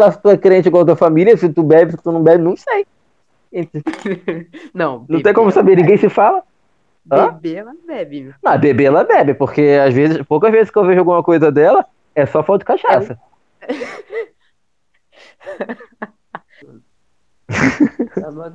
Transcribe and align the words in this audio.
lá, 0.00 0.10
se 0.10 0.20
tu 0.20 0.30
é 0.30 0.36
crente 0.36 0.68
igual 0.68 0.82
a 0.82 0.86
tua 0.86 0.96
família, 0.96 1.36
se 1.36 1.48
tu 1.48 1.62
bebe, 1.62 1.92
se 1.92 1.98
tu 1.98 2.10
não 2.10 2.22
bebe, 2.22 2.42
não 2.42 2.56
sei. 2.56 2.86
Não, 4.72 5.04
Não 5.08 5.20
tem 5.20 5.34
como 5.34 5.50
saber, 5.50 5.76
ninguém 5.76 5.96
se 5.96 6.08
fala. 6.08 6.42
Beber, 7.04 7.56
ela 7.56 7.72
bebe. 7.84 8.32
Não, 8.42 8.58
beber 8.58 8.84
ela 8.84 9.02
bebe, 9.02 9.34
porque 9.34 9.76
às 9.84 9.92
vezes, 9.92 10.22
poucas 10.22 10.52
vezes 10.52 10.70
que 10.70 10.78
eu 10.78 10.86
vejo 10.86 11.00
alguma 11.00 11.22
coisa 11.22 11.50
dela, 11.50 11.84
é 12.14 12.24
só 12.26 12.44
falta 12.44 12.60
de 12.60 12.66
cachaça. 12.66 13.18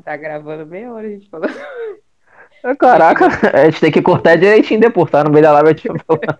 Tá 0.04 0.16
gravando 0.16 0.66
meia 0.66 0.94
hora 0.94 1.08
a 1.08 1.10
gente 1.10 1.30
falando. 1.30 1.54
Ah, 2.64 2.76
Caraca, 2.76 3.28
a 3.54 3.66
gente 3.66 3.82
tem 3.82 3.92
que 3.92 4.02
cortar 4.02 4.38
direitinho 4.38 4.80
depois, 4.80 5.12
tá? 5.12 5.24
No 5.24 5.30
meio 5.30 5.44
da 5.44 5.52
live 5.52 5.70
a 5.70 5.74
gente 5.74 5.88
vai 5.88 6.00
falar. 6.00 6.38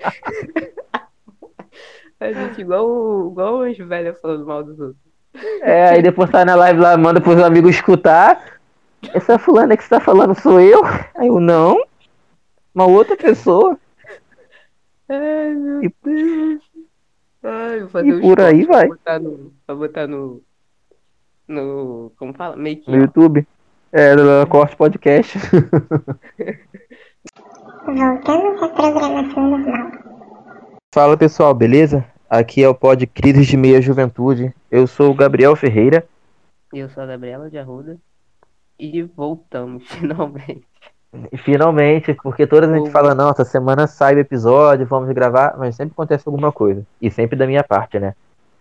A 2.20 2.32
gente 2.32 2.62
igual, 2.62 2.88
o- 2.90 3.30
igual 3.32 3.60
os 3.60 3.78
velhos 3.78 4.20
falando 4.22 4.46
mal 4.46 4.64
dos 4.64 4.80
outros. 4.80 4.98
É, 5.62 5.90
aí 5.90 6.02
depois 6.02 6.30
tá 6.30 6.46
na 6.46 6.56
live 6.56 6.80
lá, 6.80 6.96
manda 6.98 7.20
pros 7.20 7.42
amigos 7.44 7.72
escutar. 7.76 8.58
Essa 9.14 9.38
fulana 9.38 9.76
que 9.76 9.84
você 9.84 9.90
tá 9.90 10.00
falando 10.00 10.34
sou 10.40 10.60
eu? 10.62 10.82
Aí 11.16 11.28
eu, 11.28 11.40
não. 11.40 11.78
Uma 12.74 12.86
outra 12.88 13.16
pessoa. 13.18 13.78
Ai, 15.10 15.54
meu 15.54 15.84
E- 15.84 15.94
Deus. 16.04 16.62
Ai, 17.44 17.80
vou 17.82 17.90
fazer 17.90 18.08
E 18.08 18.14
um 18.14 18.22
por 18.22 18.42
aí 18.42 18.62
esporte 18.62 18.66
pra 18.68 18.78
vai. 18.78 18.88
botar 18.88 19.20
no. 19.20 19.54
Pra 19.68 19.76
botar 19.76 20.08
no. 20.08 20.42
No. 21.48 22.12
Como 22.18 22.34
fala? 22.34 22.56
Make 22.56 22.90
No 22.90 22.98
YouTube. 22.98 23.46
É, 23.92 24.16
do 24.16 24.48
Corte 24.48 24.76
Podcast. 24.76 25.38
Voltamos 27.86 28.64
à 28.64 28.70
programação 28.70 29.50
normal. 29.52 29.92
Fala 30.94 31.16
pessoal, 31.18 31.54
beleza? 31.54 32.06
Aqui 32.30 32.64
é 32.64 32.68
o 32.68 32.76
Pod 32.76 33.06
Crises 33.08 33.48
de 33.48 33.56
Meia 33.58 33.82
Juventude. 33.82 34.54
Eu 34.72 34.88
sou 34.88 35.12
o 35.12 35.16
Gabriel 35.16 35.56
Ferreira. 35.56 36.06
Eu 36.74 36.90
sou 36.90 37.04
a 37.04 37.06
Gabriela 37.06 37.50
de 37.50 37.58
Arruda. 37.58 37.98
E 38.80 39.02
voltamos, 39.04 39.84
finalmente. 39.90 40.66
Finalmente, 41.38 42.14
porque 42.16 42.46
toda 42.46 42.68
a 42.70 42.78
gente 42.78 42.92
fala, 42.92 43.16
não, 43.16 43.30
essa 43.30 43.46
semana 43.46 43.88
sai 43.88 44.16
o 44.16 44.20
episódio, 44.20 44.86
vamos 44.86 45.14
gravar, 45.14 45.56
mas 45.58 45.76
sempre 45.76 45.94
acontece 45.94 46.28
alguma 46.28 46.52
coisa. 46.52 46.86
E 47.02 47.10
sempre 47.10 47.38
da 47.38 47.48
minha 47.48 47.64
parte, 47.64 47.98
né? 48.00 48.14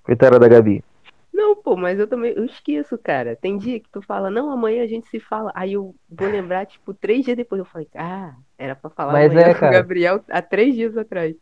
Coitada 0.04 0.38
da 0.38 0.46
Gabi. 0.46 0.84
Não, 1.32 1.56
pô, 1.56 1.76
mas 1.76 1.98
eu 1.98 2.06
também. 2.06 2.32
Eu 2.36 2.44
esqueço, 2.44 2.96
cara. 2.96 3.34
Tem 3.34 3.58
dia 3.58 3.80
que 3.80 3.88
tu 3.90 4.00
fala, 4.02 4.30
não, 4.30 4.50
amanhã 4.52 4.84
a 4.84 4.86
gente 4.86 5.08
se 5.08 5.18
fala. 5.18 5.50
Aí 5.52 5.72
eu 5.72 5.92
vou 6.08 6.28
lembrar, 6.28 6.64
tipo, 6.66 6.94
três 6.94 7.24
dias 7.24 7.36
depois. 7.36 7.58
Eu 7.58 7.64
falei, 7.64 7.88
ah, 7.96 8.34
era 8.56 8.76
pra 8.76 8.88
falar 8.90 9.14
Mas 9.14 9.32
amanhã 9.32 9.48
é, 9.48 9.54
com 9.54 9.66
o. 9.66 9.70
Gabriel 9.70 10.20
há 10.30 10.40
três 10.40 10.76
dias 10.76 10.96
atrás. 10.96 11.34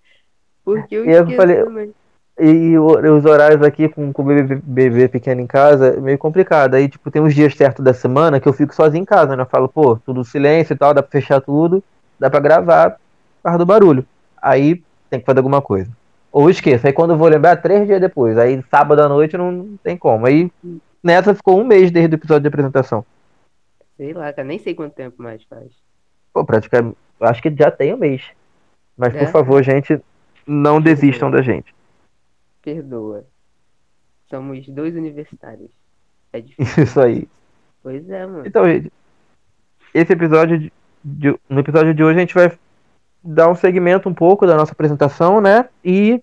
Porque 0.65 0.95
eu 0.97 1.05
eu 1.05 1.21
esqueço 1.25 1.37
falei- 1.37 1.63
também. 1.63 1.95
E 2.45 2.77
os 2.77 3.25
horários 3.25 3.63
aqui 3.63 3.89
com, 3.89 4.13
com 4.13 4.23
o 4.23 4.25
bebê, 4.25 4.57
bebê 4.57 5.07
pequeno 5.07 5.41
em 5.41 5.47
casa 5.47 5.95
é 5.97 6.01
meio 6.01 6.19
complicado. 6.19 6.75
Aí, 6.75 6.89
tipo, 6.89 7.09
tem 7.09 7.23
uns 7.23 7.35
dias 7.37 7.55
certos 7.55 7.85
da 7.85 7.95
semana 7.95 8.41
que 8.41 8.49
eu 8.49 8.53
fico 8.53 8.75
sozinho 8.75 9.03
em 9.03 9.05
casa, 9.05 9.37
né? 9.37 9.45
Eu 9.45 9.47
falo, 9.47 9.69
pô, 9.69 9.97
tudo 9.97 10.25
silêncio 10.25 10.75
e 10.75 10.77
tal, 10.77 10.93
dá 10.93 11.01
pra 11.05 11.13
fechar 11.13 11.41
tudo, 11.41 11.85
dá 12.19 12.29
pra 12.29 12.41
gravar, 12.41 12.91
por 12.91 12.99
causa 13.45 13.59
do 13.59 13.67
barulho. 13.67 14.05
Aí 14.41 14.83
tem 15.09 15.21
que 15.21 15.27
fazer 15.27 15.39
alguma 15.39 15.63
coisa. 15.63 15.89
Ou 16.33 16.51
esqueço, 16.51 16.85
aí 16.85 16.93
quando 16.93 17.13
eu 17.13 17.17
vou 17.17 17.29
lembrar, 17.29 17.57
três 17.63 17.87
dias 17.87 18.01
depois. 18.01 18.37
Aí 18.37 18.61
sábado 18.69 19.01
à 19.03 19.09
noite 19.09 19.37
não, 19.37 19.77
tem 19.85 19.97
como. 19.97 20.27
Aí 20.27 20.51
nessa 21.01 21.37
ficou 21.37 21.61
um 21.61 21.65
mês 21.65 21.93
desde 21.93 22.15
o 22.15 22.19
episódio 22.19 22.43
de 22.43 22.49
apresentação. 22.49 23.05
Sei 23.97 24.13
lá, 24.13 24.33
cara, 24.33 24.49
nem 24.49 24.59
sei 24.59 24.75
quanto 24.75 24.95
tempo 24.95 25.23
mais 25.23 25.45
faz. 25.45 25.69
Pô, 26.33 26.45
praticamente, 26.45 26.97
eu 27.21 27.27
acho 27.29 27.41
que 27.41 27.55
já 27.57 27.71
tem 27.71 27.95
um 27.95 27.99
mês. 27.99 28.23
Mas, 28.97 29.13
por 29.13 29.23
É? 29.23 29.27
favor, 29.27 29.63
gente, 29.63 30.01
não 30.45 30.81
desistam 30.81 31.31
da 31.31 31.41
gente. 31.41 31.73
Perdoa. 32.63 33.25
Somos 34.31 34.67
dois 34.69 34.95
universitários. 34.95 35.71
É 36.33 36.41
difícil. 36.41 36.85
Isso 36.85 37.01
aí. 37.01 37.29
Pois 37.83 38.09
é, 38.09 38.27
mano. 38.27 38.47
Então, 38.47 38.65
gente, 38.65 38.91
esse 39.93 40.13
episódio 40.13 40.59
de, 40.59 40.73
de- 41.05 41.39
no 41.49 41.61
episódio 41.61 41.93
de 41.93 42.03
hoje 42.03 42.17
a 42.17 42.21
gente 42.21 42.35
vai 42.35 42.51
dar 43.23 43.49
um 43.49 43.55
segmento 43.55 44.09
um 44.09 44.15
pouco 44.15 44.47
da 44.47 44.57
nossa 44.57 44.73
apresentação, 44.73 45.41
né? 45.41 45.69
E 45.85 46.23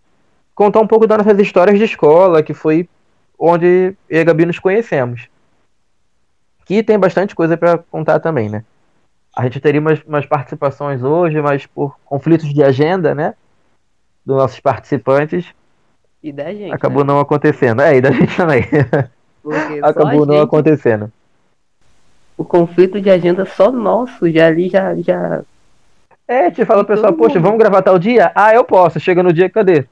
contar 0.55 0.79
um 0.79 0.87
pouco 0.87 1.05
das 1.05 1.17
nossas 1.17 1.39
histórias 1.39 1.77
de 1.77 1.85
escola, 1.85 2.41
que 2.41 2.53
foi 2.53 2.89
onde 3.37 3.95
eu 4.09 4.17
e 4.17 4.19
a 4.19 4.23
Gabi 4.23 4.45
nos 4.45 4.59
conhecemos. 4.59 5.27
Que 6.65 6.83
tem 6.83 6.97
bastante 6.99 7.35
coisa 7.35 7.55
para 7.57 7.77
contar 7.77 8.19
também, 8.19 8.49
né? 8.49 8.63
A 9.35 9.43
gente 9.43 9.59
teria 9.59 9.79
umas, 9.79 10.01
umas 10.03 10.25
participações 10.25 11.03
hoje, 11.03 11.41
mas 11.41 11.65
por 11.65 11.97
conflitos 12.03 12.53
de 12.53 12.63
agenda, 12.63 13.13
né? 13.15 13.35
Dos 14.25 14.35
nossos 14.37 14.59
participantes, 14.59 15.53
E 16.21 16.31
da 16.31 16.53
gente. 16.53 16.73
acabou 16.73 17.03
né? 17.03 17.13
não 17.13 17.19
acontecendo. 17.19 17.81
É, 17.81 17.95
e 17.97 18.01
da 18.01 18.11
gente 18.11 18.35
também. 18.35 18.63
Acabou 19.81 20.25
não 20.25 20.35
gente- 20.35 20.43
acontecendo. 20.43 21.11
O 22.37 22.43
conflito 22.45 23.01
de 23.01 23.09
agenda 23.09 23.45
só 23.45 23.71
nosso, 23.71 24.29
já 24.31 24.47
ali, 24.47 24.69
já. 24.69 24.95
já... 24.95 25.41
É, 26.27 26.51
te 26.51 26.63
fala 26.63 26.83
o 26.83 26.85
pessoal, 26.85 27.11
poxa, 27.13 27.35
mundo. 27.35 27.43
vamos 27.43 27.59
gravar 27.59 27.81
tal 27.81 27.97
dia? 27.97 28.31
Ah, 28.35 28.53
eu 28.53 28.63
posso. 28.63 28.99
Chega 28.99 29.23
no 29.23 29.33
dia, 29.33 29.49
cadê? 29.49 29.85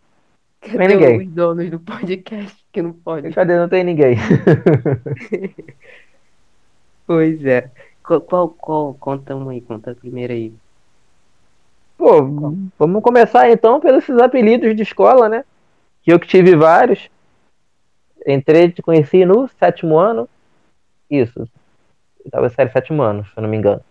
Cadê 0.61 0.87
ninguém. 0.87 1.19
os 1.21 1.27
donos 1.27 1.69
do 1.69 1.79
podcast 1.79 2.55
que 2.71 2.81
não 2.81 2.93
pode? 2.93 3.31
Cadê? 3.31 3.57
Não 3.57 3.67
tem 3.69 3.83
ninguém. 3.83 4.17
Pois 7.07 7.43
é. 7.45 7.71
Qual, 8.03 8.19
qual, 8.19 8.49
qual? 8.49 8.93
Conta 8.99 9.33
uma 9.33 9.53
aí, 9.53 9.61
conta 9.61 9.91
a 9.91 9.95
primeira 9.95 10.33
aí. 10.33 10.53
Pô, 11.97 12.21
vamos 12.77 13.01
começar 13.01 13.49
então 13.49 13.79
pelos 13.79 14.03
esses 14.03 14.19
apelidos 14.19 14.75
de 14.75 14.83
escola, 14.83 15.27
né? 15.29 15.45
Que 16.07 16.13
eu 16.13 16.19
que 16.21 16.25
tive 16.27 16.55
vários. 16.55 17.09
Entrei, 18.25 18.71
te 18.71 18.81
conheci 18.81 19.25
no 19.25 19.49
sétimo 19.59 19.97
ano. 19.99 20.29
Isso. 21.11 21.45
Oitava 22.23 22.47
série, 22.47 22.71
sétimo 22.71 23.01
ano, 23.01 23.25
se 23.25 23.31
eu 23.35 23.41
não 23.43 23.49
me 23.49 23.57
engano. 23.57 23.81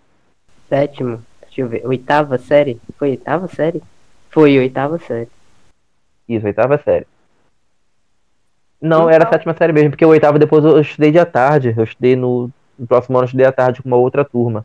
Sétimo, 0.66 1.22
deixa 1.43 1.60
eu 1.60 1.69
ver. 1.69 1.87
Oitava 1.87 2.38
série? 2.38 2.81
Foi 2.97 3.10
oitava 3.10 3.47
série? 3.49 3.82
Foi 4.31 4.59
oitava 4.59 4.99
série. 4.99 5.28
Isso, 6.27 6.47
oitava 6.47 6.78
série. 6.78 7.06
Não, 8.81 9.00
Então- 9.00 9.10
era 9.10 9.25
a 9.25 9.28
sétima 9.28 9.53
série 9.53 9.75
mesmo, 9.75 9.91
porque 9.91 10.06
o 10.06 10.09
oitava 10.09 10.38
depois 10.38 10.65
eu 10.65 10.81
estudei 10.81 11.10
de 11.10 11.19
à 11.19 11.27
tarde. 11.27 11.75
Eu 11.77 11.84
estudei 11.84 12.16
no, 12.16 12.50
no 12.78 12.87
próximo 12.87 13.19
ano, 13.19 13.25
eu 13.25 13.27
estudei 13.27 13.44
à 13.47 13.53
tarde 13.53 13.83
com 13.83 13.88
uma 13.91 13.98
outra 13.98 14.25
turma. 14.25 14.65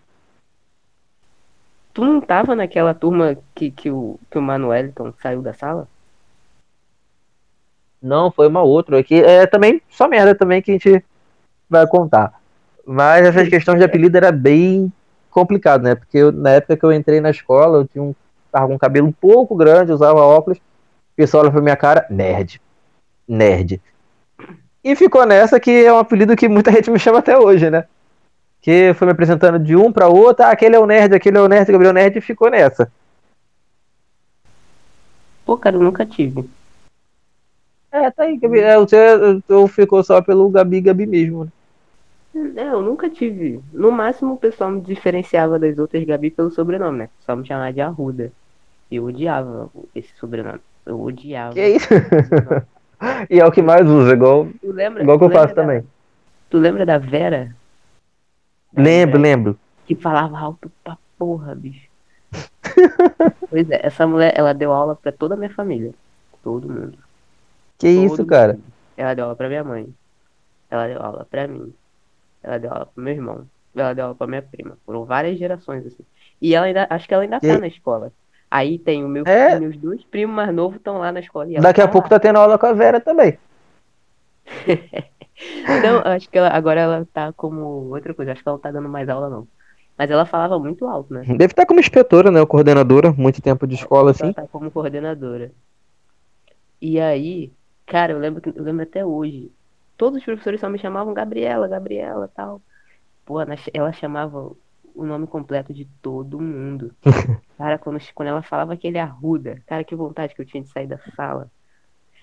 Tu 1.93 2.05
não 2.05 2.21
tava 2.21 2.55
naquela 2.55 2.93
turma 2.93 3.37
que, 3.53 3.69
que, 3.71 3.91
o, 3.91 4.17
que 4.31 4.37
o 4.37 4.41
Manuelton 4.41 5.11
saiu 5.21 5.41
da 5.41 5.53
sala? 5.53 5.85
Não, 8.01 8.31
foi 8.31 8.47
uma 8.47 8.61
outra 8.63 8.99
aqui. 8.99 9.21
É 9.23 9.45
também 9.45 9.81
só 9.89 10.07
merda 10.07 10.33
também 10.33 10.61
que 10.61 10.71
a 10.71 10.73
gente 10.73 11.03
vai 11.69 11.85
contar. 11.87 12.33
Mas 12.85 13.25
essas 13.25 13.47
questões 13.47 13.77
de 13.77 13.83
apelido 13.85 14.17
era 14.17 14.31
bem 14.31 14.91
complicado, 15.29 15.83
né? 15.83 15.95
Porque 15.95 16.17
eu- 16.17 16.31
na 16.31 16.51
época 16.51 16.75
que 16.75 16.83
eu 16.85 16.91
entrei 16.91 17.21
na 17.21 17.29
escola, 17.29 17.77
eu 17.77 17.87
tinha 17.87 18.03
um, 18.03 18.13
tava 18.51 18.67
com 18.67 18.73
um 18.73 18.77
cabelo 18.79 19.07
um 19.07 19.11
pouco 19.11 19.55
grande, 19.55 19.91
usava 19.91 20.19
óculos. 20.19 20.57
O 20.57 21.15
pessoal 21.15 21.43
olha 21.43 21.51
pra 21.51 21.61
minha 21.61 21.75
cara, 21.75 22.05
nerd. 22.09 22.59
Nerd. 23.27 23.79
E 24.83 24.95
ficou 24.95 25.25
nessa 25.25 25.59
que 25.59 25.85
é 25.85 25.93
um 25.93 25.99
apelido 25.99 26.35
que 26.35 26.49
muita 26.49 26.71
gente 26.71 26.89
me 26.89 26.97
chama 26.97 27.19
até 27.19 27.37
hoje, 27.37 27.69
né? 27.69 27.85
Que 28.61 28.93
foi 28.95 29.05
me 29.05 29.11
apresentando 29.11 29.59
de 29.59 29.75
um 29.75 29.91
pra 29.91 30.07
outro, 30.07 30.43
ah, 30.45 30.49
aquele 30.49 30.75
é 30.75 30.79
o 30.79 30.85
nerd, 30.87 31.15
aquele 31.15 31.37
é 31.37 31.41
o 31.41 31.47
nerd, 31.47 31.71
Gabriel 31.71 31.93
Nerd, 31.93 32.17
e 32.17 32.21
ficou 32.21 32.49
nessa. 32.49 32.91
Pô, 35.45 35.57
cara, 35.57 35.75
eu 35.75 35.81
nunca 35.81 36.05
tive. 36.05 36.49
É, 37.91 38.09
tá 38.09 38.23
aí, 38.23 38.37
Gabi. 38.37 38.59
É, 38.59 38.77
você 38.77 38.97
eu 39.49 39.67
ficou 39.67 40.03
só 40.03 40.21
pelo 40.21 40.49
Gabi 40.49 40.81
Gabi 40.81 41.05
mesmo. 41.05 41.45
né? 41.45 41.51
É, 42.55 42.69
eu 42.69 42.81
nunca 42.81 43.09
tive. 43.09 43.59
No 43.73 43.91
máximo 43.91 44.33
o 44.33 44.37
pessoal 44.37 44.71
me 44.71 44.81
diferenciava 44.81 45.59
das 45.59 45.77
outras 45.77 46.03
Gabi 46.05 46.31
pelo 46.31 46.49
sobrenome, 46.51 46.99
né? 46.99 47.09
Só 47.25 47.35
me 47.35 47.45
chamava 47.45 47.73
de 47.73 47.81
Arruda. 47.81 48.31
Eu 48.89 49.05
odiava 49.05 49.69
esse 49.93 50.13
sobrenome. 50.17 50.59
Eu 50.85 51.01
odiava. 51.01 51.53
Que 51.53 51.67
isso? 51.67 51.87
e 53.29 53.39
é 53.39 53.45
o 53.45 53.51
que 53.51 53.61
mais 53.61 53.85
usa, 53.87 54.13
igual, 54.13 54.47
Tu 54.61 54.71
lembra, 54.71 55.03
igual 55.03 55.17
que 55.17 55.25
eu 55.25 55.29
tu 55.29 55.33
faço 55.33 55.53
da- 55.53 55.61
também. 55.61 55.83
Tu 56.49 56.57
lembra 56.57 56.85
da 56.85 56.97
Vera? 56.97 57.55
Da 58.71 58.81
Lembro, 58.81 59.19
Vera 59.19 59.35
lembro. 59.35 59.59
Que 59.85 59.95
falava 59.95 60.37
alto 60.37 60.71
pra 60.83 60.97
porra, 61.17 61.53
bicho. 61.53 61.89
pois 63.49 63.69
é, 63.69 63.85
essa 63.85 64.07
mulher, 64.07 64.33
ela 64.35 64.53
deu 64.53 64.71
aula 64.71 64.95
pra 64.95 65.11
toda 65.11 65.35
a 65.35 65.37
minha 65.37 65.49
família. 65.53 65.91
Todo 66.43 66.69
mundo. 66.69 66.97
Que 67.81 67.89
isso, 67.89 68.17
Todo 68.17 68.27
cara? 68.27 68.53
mundo. 68.53 68.63
Ela 68.97 69.13
deu 69.13 69.23
aula 69.25 69.35
pra 69.35 69.47
minha 69.49 69.63
mãe. 69.63 69.87
Ela 70.69 70.87
deu 70.87 71.01
aula 71.01 71.27
pra 71.29 71.47
mim. 71.47 71.73
Ela 72.43 72.57
deu 72.57 72.71
aula 72.71 72.85
pro 72.85 73.03
meu 73.03 73.13
irmão. 73.13 73.45
Ela 73.75 73.93
deu 73.93 74.05
aula 74.05 74.15
pra 74.15 74.27
minha 74.27 74.41
prima. 74.41 74.77
Foram 74.85 75.05
várias 75.05 75.37
gerações, 75.37 75.85
assim. 75.85 76.03
E 76.41 76.53
ela 76.55 76.65
ainda, 76.67 76.87
acho 76.89 77.07
que 77.07 77.13
ela 77.13 77.23
ainda 77.23 77.39
Que- 77.39 77.47
tá 77.47 77.57
na 77.59 77.67
escola. 77.67 78.11
Aí 78.49 78.77
tem 78.77 79.03
o 79.03 79.07
meu, 79.07 79.23
É? 79.25 79.57
meus 79.59 79.77
dois 79.77 80.03
primos 80.03 80.35
mais 80.35 80.53
novos 80.53 80.75
estão 80.77 80.97
lá 80.97 81.11
na 81.11 81.19
escola. 81.21 81.45
Daqui 81.61 81.81
a 81.81 81.85
tá 81.87 81.91
pouco 81.91 82.05
lá. 82.05 82.09
tá 82.09 82.19
tendo 82.19 82.37
aula 82.37 82.57
com 82.57 82.65
a 82.65 82.73
Vera 82.73 82.99
também. 82.99 83.37
Não, 85.83 85.99
acho 86.11 86.29
que 86.29 86.37
ela, 86.37 86.49
agora 86.49 86.81
ela 86.81 87.07
tá 87.11 87.31
como 87.33 87.61
outra 87.89 88.13
coisa. 88.13 88.31
Acho 88.33 88.43
que 88.43 88.47
ela 88.49 88.57
não 88.57 88.61
tá 88.61 88.71
dando 88.71 88.87
mais 88.89 89.09
aula, 89.09 89.27
não. 89.29 89.47
Mas 89.97 90.09
ela 90.11 90.25
falava 90.25 90.59
muito 90.59 90.85
alto, 90.85 91.13
né? 91.13 91.23
Deve 91.25 91.45
estar 91.45 91.65
como 91.65 91.79
inspetora, 91.79 92.29
né? 92.31 92.39
Ou 92.39 92.45
coordenadora, 92.47 93.11
muito 93.11 93.41
tempo 93.41 93.65
de 93.65 93.75
escola, 93.75 94.11
assim. 94.11 94.25
Ela 94.25 94.33
tá 94.33 94.47
como 94.51 94.69
coordenadora. 94.69 95.51
E 96.79 96.99
aí, 96.99 97.51
cara, 97.91 98.13
eu 98.13 98.19
lembro, 98.19 98.41
eu 98.55 98.63
lembro 98.63 98.83
até 98.83 99.05
hoje. 99.05 99.51
Todos 99.97 100.19
os 100.19 100.23
professores 100.23 100.61
só 100.61 100.69
me 100.69 100.79
chamavam 100.79 101.13
Gabriela, 101.13 101.67
Gabriela, 101.67 102.31
tal. 102.33 102.61
Pô, 103.25 103.37
ela 103.73 103.91
chamava 103.91 104.53
o 104.95 105.05
nome 105.05 105.27
completo 105.27 105.73
de 105.73 105.85
todo 106.01 106.39
mundo. 106.39 106.93
Cara, 107.57 107.77
quando, 107.77 107.99
quando 108.15 108.29
ela 108.29 108.41
falava 108.41 108.73
aquele 108.73 108.97
arruda, 108.97 109.61
cara, 109.67 109.83
que 109.83 109.93
vontade 109.93 110.33
que 110.33 110.41
eu 110.41 110.45
tinha 110.45 110.63
de 110.63 110.69
sair 110.69 110.87
da 110.87 110.97
sala. 111.15 111.47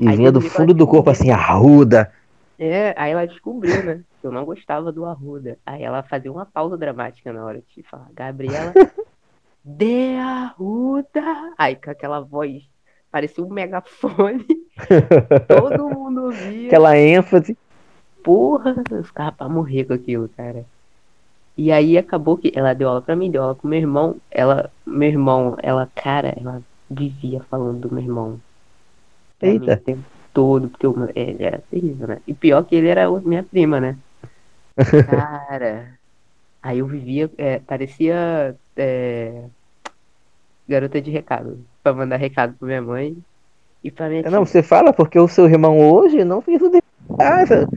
E 0.00 0.08
Aí 0.08 0.16
vinha 0.16 0.32
do 0.32 0.40
fundo 0.40 0.74
do 0.74 0.84
corpo 0.84 1.10
assim, 1.10 1.30
arruda. 1.30 2.12
É, 2.58 2.92
aí 2.96 3.12
ela 3.12 3.24
descobriu, 3.24 3.84
né? 3.84 4.02
Que 4.20 4.26
eu 4.26 4.32
não 4.32 4.44
gostava 4.44 4.90
do 4.90 5.04
Arruda. 5.04 5.56
Aí 5.64 5.84
ela 5.84 6.02
fazia 6.02 6.32
uma 6.32 6.44
pausa 6.44 6.76
dramática 6.76 7.32
na 7.32 7.44
hora 7.44 7.62
de 7.76 7.84
falar, 7.84 8.08
Gabriela, 8.12 8.72
de 9.64 10.16
Arruda. 10.16 11.54
Aí 11.56 11.76
com 11.76 11.90
aquela 11.90 12.18
voz, 12.20 12.64
parecia 13.18 13.44
um 13.44 13.48
megafone. 13.48 14.46
Todo 15.48 15.88
mundo 15.88 16.26
ouvia. 16.26 16.68
Aquela 16.68 16.96
ênfase. 16.96 17.58
Porra, 18.22 18.76
eu 18.90 19.02
ficava 19.02 19.32
pra 19.32 19.48
morrer 19.48 19.84
com 19.84 19.92
aquilo, 19.92 20.28
cara. 20.36 20.64
E 21.56 21.72
aí 21.72 21.98
acabou 21.98 22.36
que 22.38 22.52
ela 22.54 22.72
deu 22.72 22.88
aula 22.88 23.02
pra 23.02 23.16
mim, 23.16 23.30
deu 23.30 23.42
aula 23.42 23.56
pro 23.56 23.68
meu 23.68 23.80
irmão. 23.80 24.16
Ela, 24.30 24.70
meu 24.86 25.08
irmão, 25.08 25.56
ela, 25.60 25.88
cara, 25.96 26.32
ela 26.40 26.62
vivia 26.88 27.40
falando 27.50 27.80
do 27.80 27.92
meu 27.92 28.04
irmão. 28.04 28.40
Pra 29.40 29.48
mim 29.48 29.54
Eita. 29.54 29.74
o 29.74 29.76
tempo 29.76 30.04
todo, 30.32 30.68
porque 30.68 30.86
eu- 30.86 31.10
ele 31.16 31.42
era 31.42 31.58
terrível, 31.70 32.06
né? 32.06 32.18
E 32.26 32.32
pior 32.32 32.62
que 32.62 32.76
ele 32.76 32.86
era 32.86 33.10
minha 33.20 33.42
prima, 33.42 33.80
né? 33.80 33.96
Cara, 35.10 35.98
aí 36.62 36.78
eu 36.78 36.86
vivia, 36.86 37.28
é, 37.36 37.58
parecia 37.58 38.54
é, 38.76 39.42
garota 40.68 41.00
de 41.00 41.10
recado, 41.10 41.58
pra 41.92 42.04
mandar 42.04 42.16
recado 42.16 42.54
pra 42.58 42.66
minha 42.66 42.82
mãe 42.82 43.16
e 43.82 43.90
pra 43.90 44.08
minha 44.08 44.22
tia. 44.22 44.30
Não, 44.30 44.44
você 44.44 44.62
fala 44.62 44.92
porque 44.92 45.18
o 45.18 45.28
seu 45.28 45.46
irmão 45.46 45.78
hoje 45.78 46.24
não 46.24 46.40
fez 46.40 46.60
o 46.60 46.70
de 46.70 46.82
casa. 47.16 47.68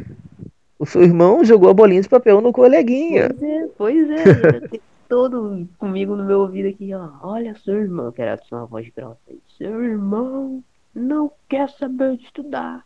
O 0.78 0.86
seu 0.86 1.04
irmão 1.04 1.44
jogou 1.44 1.70
a 1.70 1.74
bolinha 1.74 2.02
de 2.02 2.10
papel 2.10 2.42
no 2.42 2.52
coleguinha. 2.52 3.30
Pois 3.30 3.44
é, 3.44 3.68
pois 3.78 4.10
é, 4.10 4.80
todo 5.08 5.68
comigo 5.78 6.16
no 6.16 6.24
meu 6.24 6.40
ouvido 6.40 6.70
aqui, 6.70 6.94
ó. 6.94 7.10
Olha, 7.22 7.54
seu 7.56 7.76
irmão, 7.76 8.12
que 8.12 8.22
era 8.22 8.34
assim, 8.36 8.48
uma 8.54 8.66
voz 8.66 8.90
grossa. 8.96 9.20
Seu 9.58 9.84
irmão 9.84 10.64
não 10.96 11.32
quer 11.50 11.70
saber 11.70 12.18
de 12.18 12.24
estudar. 12.24 12.84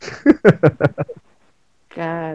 Cara. 1.90 2.34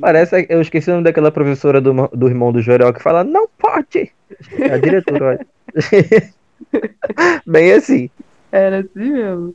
Parece, 0.00 0.46
eu 0.48 0.60
esqueci 0.60 0.88
o 0.88 0.92
nome 0.92 1.04
daquela 1.04 1.32
professora 1.32 1.80
do, 1.80 1.92
do 2.08 2.28
irmão 2.28 2.52
do 2.52 2.62
Jorel 2.62 2.94
que 2.94 3.02
fala, 3.02 3.24
não 3.24 3.48
pode. 3.58 4.12
É 4.58 4.72
a 4.72 4.78
diretora, 4.78 5.24
olha. 5.26 5.46
Bem 7.46 7.72
assim. 7.72 8.10
Era 8.52 8.80
assim 8.80 9.10
mesmo. 9.12 9.54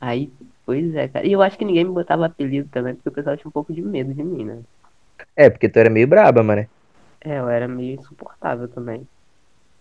Aí, 0.00 0.32
pois 0.66 0.94
é, 0.94 1.08
cara. 1.08 1.26
E 1.26 1.32
eu 1.32 1.42
acho 1.42 1.58
que 1.58 1.64
ninguém 1.64 1.84
me 1.84 1.92
botava 1.92 2.26
apelido 2.26 2.68
também, 2.70 2.94
porque 2.96 3.08
o 3.10 3.12
pessoal 3.12 3.36
tinha 3.36 3.48
um 3.48 3.52
pouco 3.52 3.72
de 3.74 3.82
medo 3.82 4.14
de 4.14 4.22
mim, 4.24 4.44
né? 4.44 4.62
É, 5.36 5.48
porque 5.50 5.68
tu 5.68 5.78
era 5.78 5.90
meio 5.90 6.06
braba, 6.06 6.42
mano. 6.42 6.66
É, 7.20 7.38
eu 7.38 7.48
era 7.48 7.66
meio 7.68 7.98
insuportável 7.98 8.68
também. 8.68 9.08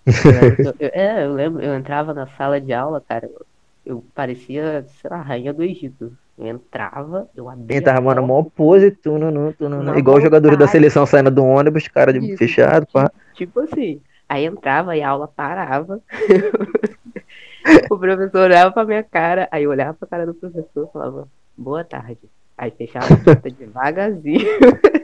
Eu 0.24 0.34
eu- 0.64 0.76
eu- 0.80 0.90
é, 0.94 1.26
eu 1.26 1.34
lembro, 1.34 1.62
eu 1.62 1.76
entrava 1.76 2.14
na 2.14 2.28
sala 2.28 2.60
de 2.60 2.74
aula, 2.74 3.02
cara, 3.02 3.28
eu, 3.28 3.46
eu 3.86 4.02
parecia, 4.14 4.86
sei 4.88 5.10
lá, 5.10 5.22
rainha 5.22 5.54
do 5.54 5.64
Egito. 5.64 6.18
Eu 6.38 6.48
entrava, 6.48 7.30
eu 7.36 7.50
abria 7.50 7.82
tava, 7.84 8.00
a 8.00 8.02
mano, 8.02 8.22
mó 8.24 8.44
pose, 8.44 8.92
tu, 8.92 9.18
nu, 9.18 9.32
nu, 9.32 9.54
tu, 9.54 9.68
nu. 9.70 9.82
Uma 9.82 9.98
igual 9.98 10.18
os 10.18 10.24
jogadores 10.24 10.58
da 10.58 10.68
seleção 10.68 11.06
saindo 11.06 11.32
do 11.32 11.44
ônibus, 11.44 11.88
cara 11.88 12.14
de 12.14 12.20
Isso, 12.34 12.38
fechado, 12.38 12.86
pá. 12.92 13.12
Tipo 13.34 13.60
assim, 13.62 14.02
aí 14.28 14.46
entrava 14.46 14.96
e 14.96 15.02
a 15.02 15.10
aula 15.10 15.28
parava. 15.28 16.02
o 17.90 17.98
professor 17.98 18.42
olhava 18.42 18.72
pra 18.72 18.86
minha 18.86 19.04
cara, 19.04 19.48
aí 19.52 19.64
eu 19.64 19.70
olhava 19.70 19.94
pra 19.94 20.08
cara 20.08 20.26
do 20.26 20.34
professor 20.34 20.88
e 20.88 20.94
falava, 20.94 21.28
boa 21.58 21.84
tarde. 21.84 22.20
Aí 22.58 22.72
fechava 22.72 23.14
a 23.14 23.18
porta 23.18 23.50
devagarzinho. 23.50 24.46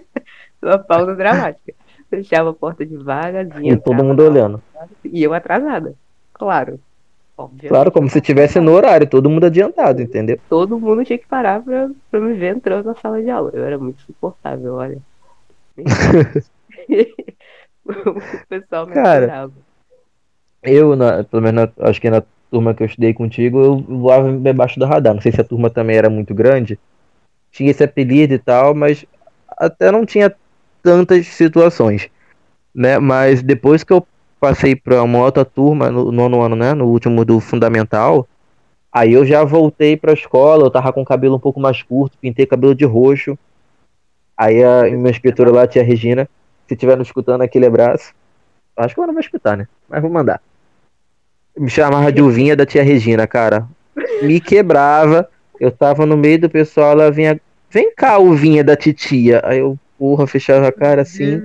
Uma 0.61 0.79
pausa 0.79 1.15
dramática. 1.15 1.73
Fechava 2.09 2.49
a 2.49 2.53
porta 2.53 2.85
devagarzinho. 2.85 3.73
E 3.73 3.77
todo 3.77 4.03
mundo 4.03 4.23
olhando. 4.23 4.61
E 5.03 5.21
eu 5.21 5.33
atrasada. 5.33 5.93
Claro. 6.33 6.79
Obviamente. 7.37 7.69
Claro, 7.69 7.91
como 7.91 8.09
se 8.09 8.21
tivesse 8.21 8.59
no 8.59 8.71
horário, 8.71 9.09
todo 9.09 9.29
mundo 9.29 9.45
adiantado, 9.45 10.01
entendeu? 10.01 10.39
Todo 10.47 10.79
mundo 10.79 11.03
tinha 11.03 11.17
que 11.17 11.27
parar 11.27 11.61
pra, 11.61 11.89
pra 12.09 12.19
me 12.19 12.33
ver 12.33 12.55
entrando 12.55 12.85
na 12.85 12.95
sala 12.95 13.21
de 13.21 13.29
aula. 13.29 13.51
Eu 13.53 13.63
era 13.63 13.77
muito 13.77 14.01
suportável, 14.03 14.75
olha. 14.75 14.97
o 17.85 18.47
pessoal 18.47 18.85
me 18.87 18.93
Cara, 18.93 19.25
adorava. 19.25 19.53
Eu, 20.61 20.95
na- 20.95 21.23
pelo 21.23 21.43
menos 21.43 21.69
na- 21.77 21.89
acho 21.89 21.99
que 21.99 22.09
na 22.09 22.23
turma 22.49 22.73
que 22.73 22.83
eu 22.83 22.87
estudei 22.87 23.13
contigo, 23.13 23.61
eu 23.61 23.77
voava 23.81 24.31
debaixo 24.31 24.79
do 24.79 24.85
radar. 24.85 25.13
Não 25.13 25.21
sei 25.21 25.31
se 25.31 25.41
a 25.41 25.43
turma 25.43 25.69
também 25.69 25.97
era 25.97 26.09
muito 26.09 26.33
grande. 26.33 26.79
Tinha 27.51 27.71
esse 27.71 27.83
apelido 27.83 28.33
e 28.33 28.39
tal, 28.39 28.73
mas 28.73 29.05
até 29.57 29.91
não 29.91 30.05
tinha 30.05 30.33
tantas 30.81 31.27
situações, 31.27 32.09
né? 32.75 32.99
Mas 32.99 33.43
depois 33.43 33.83
que 33.83 33.93
eu 33.93 34.05
passei 34.39 34.75
para 34.75 35.03
uma 35.03 35.19
outra 35.19 35.45
turma, 35.45 35.91
no 35.91 36.11
nono 36.11 36.41
ano, 36.41 36.55
né? 36.55 36.73
No 36.73 36.87
último 36.87 37.25
do 37.25 37.39
fundamental, 37.39 38.27
aí 38.91 39.13
eu 39.13 39.25
já 39.25 39.43
voltei 39.43 39.97
pra 39.97 40.13
escola, 40.13 40.65
eu 40.65 40.71
tava 40.71 40.93
com 40.93 41.01
o 41.01 41.05
cabelo 41.05 41.35
um 41.35 41.39
pouco 41.39 41.59
mais 41.59 41.83
curto, 41.83 42.17
pintei 42.19 42.45
cabelo 42.45 42.75
de 42.75 42.85
roxo. 42.85 43.37
Aí 44.37 44.63
a 44.63 44.83
minha 44.83 45.11
inspetora 45.11 45.51
lá, 45.51 45.63
a 45.63 45.67
tia 45.67 45.83
Regina, 45.83 46.27
se 46.67 46.73
estiver 46.73 46.97
nos 46.97 47.07
escutando, 47.07 47.41
aquele 47.41 47.65
abraço. 47.65 48.13
Acho 48.75 48.93
que 48.93 48.99
ela 48.99 49.07
não 49.07 49.13
vai 49.13 49.23
escutar, 49.23 49.57
né? 49.57 49.67
Mas 49.87 50.01
vou 50.01 50.11
mandar. 50.11 50.41
Me 51.55 51.69
chamava 51.69 52.11
de 52.11 52.21
uvinha 52.21 52.55
da 52.55 52.65
tia 52.65 52.83
Regina, 52.83 53.27
cara. 53.27 53.67
Me 54.21 54.39
quebrava. 54.39 55.29
Eu 55.59 55.71
tava 55.71 56.05
no 56.05 56.17
meio 56.17 56.41
do 56.41 56.49
pessoal, 56.49 56.91
ela 56.93 57.11
vinha. 57.11 57.39
Vem 57.69 57.93
cá, 57.95 58.17
uvinha 58.17 58.63
da 58.63 58.75
titia. 58.75 59.41
Aí 59.43 59.59
eu, 59.59 59.77
porra, 59.97 60.25
fechava 60.25 60.67
a 60.67 60.71
cara 60.71 61.03
assim. 61.03 61.41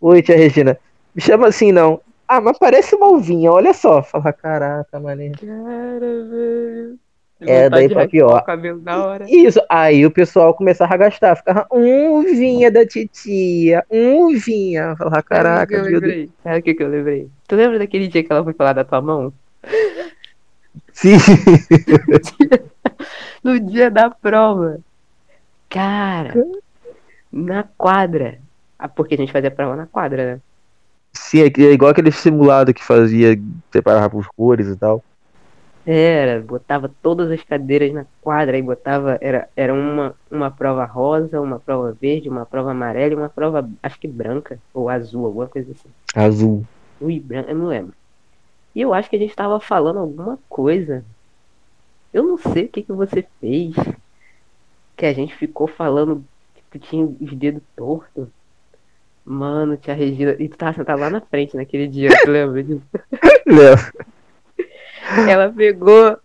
Oi, 0.00 0.22
tia 0.22 0.36
Regina. 0.36 0.78
Me 1.14 1.22
chama 1.22 1.48
assim, 1.48 1.72
não. 1.72 2.00
Ah, 2.26 2.40
mas 2.42 2.58
parece 2.58 2.94
uma 2.94 3.08
uvinha, 3.08 3.50
olha 3.50 3.72
só. 3.72 4.02
Fala, 4.02 4.32
caraca, 4.32 5.00
mané. 5.00 5.30
Cara, 5.30 6.24
velho. 6.24 6.98
É, 7.40 7.70
daí 7.70 7.88
pra 7.88 8.08
pior. 8.08 8.40
O 8.40 8.44
cabelo 8.44 8.80
na 8.82 9.04
hora. 9.04 9.26
Isso, 9.28 9.60
aí 9.68 10.04
o 10.04 10.10
pessoal 10.10 10.54
começava 10.54 10.92
a 10.94 10.96
gastar, 10.96 11.36
ficava, 11.36 11.66
um 11.70 12.14
uvinha 12.14 12.70
da 12.70 12.84
titia, 12.84 13.84
um 13.90 14.26
uvinha. 14.26 14.96
Falava, 14.96 15.22
que 15.22 15.28
caraca, 15.28 15.74
eu 15.76 15.84
meu 15.84 16.00
Deus. 16.00 16.28
Sabe 16.42 16.58
o 16.58 16.62
que 16.62 16.74
que 16.74 16.82
eu 16.82 16.88
lembrei? 16.88 17.28
Tu 17.46 17.54
lembra 17.54 17.78
daquele 17.78 18.08
dia 18.08 18.24
que 18.24 18.32
ela 18.32 18.42
foi 18.42 18.52
falar 18.54 18.72
da 18.72 18.84
tua 18.84 19.00
mão? 19.00 19.32
Sim. 20.92 21.16
No 23.42 23.58
dia 23.58 23.88
da 23.88 24.10
prova. 24.10 24.80
Cara, 25.68 26.34
na 27.32 27.62
quadra. 27.62 28.38
Ah, 28.78 28.88
porque 28.88 29.14
a 29.14 29.16
gente 29.16 29.32
fazia 29.32 29.50
prova 29.50 29.76
na 29.76 29.86
quadra, 29.86 30.34
né? 30.34 30.40
Sim, 31.12 31.42
é 31.42 31.46
é 31.46 31.72
igual 31.72 31.90
aquele 31.90 32.12
simulado 32.12 32.74
que 32.74 32.84
fazia, 32.84 33.38
separava 33.72 34.10
por 34.10 34.28
cores 34.36 34.68
e 34.68 34.76
tal. 34.76 35.02
Era, 35.90 36.42
botava 36.42 36.90
todas 37.02 37.30
as 37.30 37.42
cadeiras 37.42 37.90
na 37.94 38.04
quadra 38.20 38.58
e 38.58 38.60
botava. 38.60 39.16
Era, 39.22 39.48
era 39.56 39.72
uma, 39.72 40.14
uma 40.30 40.50
prova 40.50 40.84
rosa, 40.84 41.40
uma 41.40 41.58
prova 41.58 41.96
verde, 41.98 42.28
uma 42.28 42.44
prova 42.44 42.72
amarela 42.72 43.14
e 43.14 43.16
uma 43.16 43.30
prova, 43.30 43.66
acho 43.82 43.98
que 43.98 44.06
branca 44.06 44.58
ou 44.74 44.90
azul, 44.90 45.24
alguma 45.24 45.46
coisa 45.46 45.72
assim. 45.72 45.88
Azul. 46.14 46.62
Ui, 47.00 47.18
branca, 47.18 47.52
eu 47.52 47.56
não 47.56 47.68
lembro. 47.68 47.94
E 48.74 48.82
eu 48.82 48.92
acho 48.92 49.08
que 49.08 49.16
a 49.16 49.18
gente 49.18 49.34
tava 49.34 49.58
falando 49.60 49.98
alguma 49.98 50.38
coisa. 50.46 51.02
Eu 52.12 52.22
não 52.22 52.36
sei 52.36 52.66
o 52.66 52.68
que 52.68 52.82
que 52.82 52.92
você 52.92 53.26
fez. 53.40 53.74
Que 54.94 55.06
a 55.06 55.14
gente 55.14 55.34
ficou 55.36 55.66
falando 55.66 56.22
que 56.54 56.78
tu 56.78 56.78
tinha 56.78 57.06
os 57.06 57.32
dedos 57.32 57.62
tortos. 57.74 58.28
Mano, 59.24 59.78
tia 59.78 59.94
Regina. 59.94 60.36
E 60.38 60.50
tu 60.50 60.58
tava 60.58 60.74
sentado 60.74 61.00
lá 61.00 61.08
na 61.08 61.22
frente 61.22 61.56
naquele 61.56 61.88
dia, 61.88 62.10
tu 62.22 62.30
lembra 62.30 62.62
disso? 62.62 62.82
Lembra? 63.48 64.17
Ela 65.26 65.50
pegou. 65.50 66.16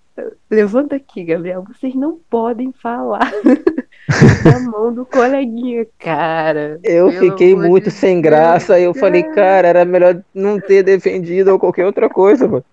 Levanta 0.50 0.96
aqui, 0.96 1.24
Gabriel. 1.24 1.64
Vocês 1.64 1.96
não 1.96 2.20
podem 2.30 2.72
falar 2.72 3.32
na 4.44 4.60
mão 4.60 4.94
do 4.94 5.06
coleguinha, 5.06 5.88
cara. 5.98 6.80
Eu 6.84 7.12
fiquei 7.12 7.56
muito 7.56 7.86
de 7.86 7.92
sem 7.92 8.22
Deus, 8.22 8.24
graça. 8.24 8.80
Eu 8.80 8.94
falei, 8.94 9.24
cara, 9.24 9.68
era 9.68 9.86
melhor 9.86 10.22
não 10.34 10.60
ter 10.60 10.84
defendido 10.84 11.52
ou 11.52 11.58
qualquer 11.60 11.86
outra 11.86 12.08
coisa, 12.10 12.48
mano. 12.48 12.64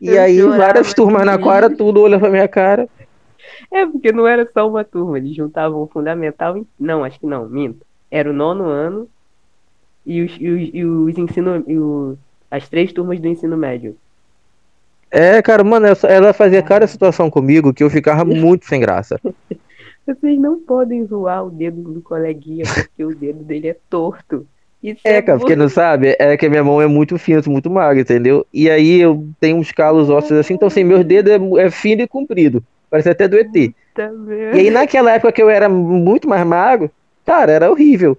E 0.00 0.08
Eu 0.08 0.22
aí, 0.22 0.40
várias 0.40 0.94
turmas 0.94 1.26
na 1.26 1.38
quadra, 1.38 1.68
tudo 1.68 2.00
olhando 2.00 2.20
pra 2.20 2.30
minha 2.30 2.48
cara. 2.48 2.88
É, 3.70 3.84
porque 3.84 4.10
não 4.10 4.26
era 4.26 4.48
só 4.50 4.66
uma 4.66 4.82
turma, 4.82 5.18
eles 5.18 5.36
juntavam 5.36 5.82
o 5.82 5.86
fundamental. 5.86 6.56
e- 6.56 6.66
Não, 6.78 7.04
acho 7.04 7.20
que 7.20 7.26
não, 7.26 7.46
minto. 7.48 7.84
Era 8.10 8.30
o 8.30 8.32
nono 8.32 8.64
ano 8.64 9.06
e 10.06 10.22
os, 10.22 10.32
e 10.40 10.48
os, 10.48 10.70
e 10.72 10.84
os 10.84 11.18
ensino. 11.18 11.62
E 11.66 11.78
o, 11.78 12.16
as 12.50 12.66
três 12.68 12.92
turmas 12.94 13.20
do 13.20 13.28
ensino 13.28 13.56
médio. 13.58 13.94
É, 15.10 15.42
cara, 15.42 15.64
mano, 15.64 15.86
ela- 15.86 15.96
ela 16.08 16.32
fazia 16.32 16.62
cada 16.62 16.86
situação 16.86 17.30
comigo 17.30 17.74
que 17.74 17.82
eu 17.82 17.90
ficava 17.90 18.24
muito 18.24 18.66
sem 18.66 18.80
graça. 18.80 19.20
Vocês 20.06 20.40
não 20.40 20.60
podem 20.60 21.04
zoar 21.06 21.44
o 21.46 21.50
dedo 21.50 21.82
do 21.82 22.02
coleguinha 22.02 22.64
porque 22.64 23.04
o 23.04 23.14
dedo 23.14 23.44
dele 23.44 23.68
é 23.68 23.76
torto. 23.88 24.46
Isso 24.82 25.02
É, 25.04 25.20
cara, 25.20 25.38
porque 25.38 25.54
não 25.54 25.68
sabe, 25.68 26.16
é 26.18 26.36
que 26.36 26.46
a 26.46 26.50
minha 26.50 26.64
mão 26.64 26.80
é 26.80 26.86
muito 26.86 27.18
fina, 27.18 27.42
muito 27.46 27.70
magra, 27.70 28.00
entendeu? 28.00 28.46
E 28.52 28.70
aí 28.70 28.98
eu 28.98 29.28
tenho 29.38 29.56
uns 29.58 29.70
calos 29.70 30.08
ósseos 30.08 30.40
assim, 30.40 30.54
então 30.54 30.68
assim, 30.68 30.82
meus 30.84 31.04
dedos 31.04 31.32
é, 31.32 31.66
é 31.66 31.70
fino 31.70 32.02
e 32.02 32.08
comprido. 32.08 32.62
Parecia 32.88 33.12
até 33.12 33.28
do 33.28 33.36
ET. 33.38 33.74
E 34.52 34.58
aí, 34.58 34.70
naquela 34.70 35.12
época 35.12 35.32
que 35.32 35.42
eu 35.42 35.50
era 35.50 35.68
muito 35.68 36.28
mais 36.28 36.44
magro, 36.46 36.90
cara, 37.24 37.52
era 37.52 37.70
horrível. 37.70 38.18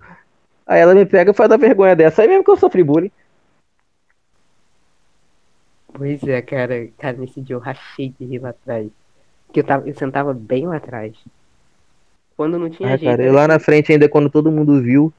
Aí 0.65 0.79
ela 0.79 0.95
me 0.95 1.05
pega 1.05 1.31
e 1.31 1.33
faz 1.33 1.51
a 1.51 1.57
vergonha 1.57 1.95
dessa. 1.95 2.21
Aí 2.21 2.27
mesmo 2.27 2.43
que 2.43 2.51
eu 2.51 2.57
sofri 2.57 2.83
bullying. 2.83 3.12
Pois 5.93 6.24
é, 6.24 6.41
cara. 6.41 6.88
Cara, 6.98 7.17
nesse 7.17 7.41
dia 7.41 7.55
eu 7.55 7.60
rachei 7.60 8.13
de 8.19 8.25
rir 8.25 8.39
lá 8.39 8.50
atrás. 8.50 8.88
Porque 9.48 9.60
eu, 9.60 9.63
tava, 9.63 9.88
eu 9.88 9.95
sentava 9.95 10.33
bem 10.33 10.67
lá 10.67 10.77
atrás. 10.77 11.13
Quando 12.38 12.57
não 12.57 12.69
tinha 12.69 12.89
Ah, 12.89 12.98
jeito. 12.98 13.03
cara, 13.12 13.21
era 13.24 13.31
eu 13.31 13.33
lá 13.33 13.48
na 13.48 13.60
frente 13.60 13.91
ainda, 13.91 14.07
quando 14.10 14.29
todo 14.29 14.51
mundo 14.51 14.81
viu. 14.81 15.13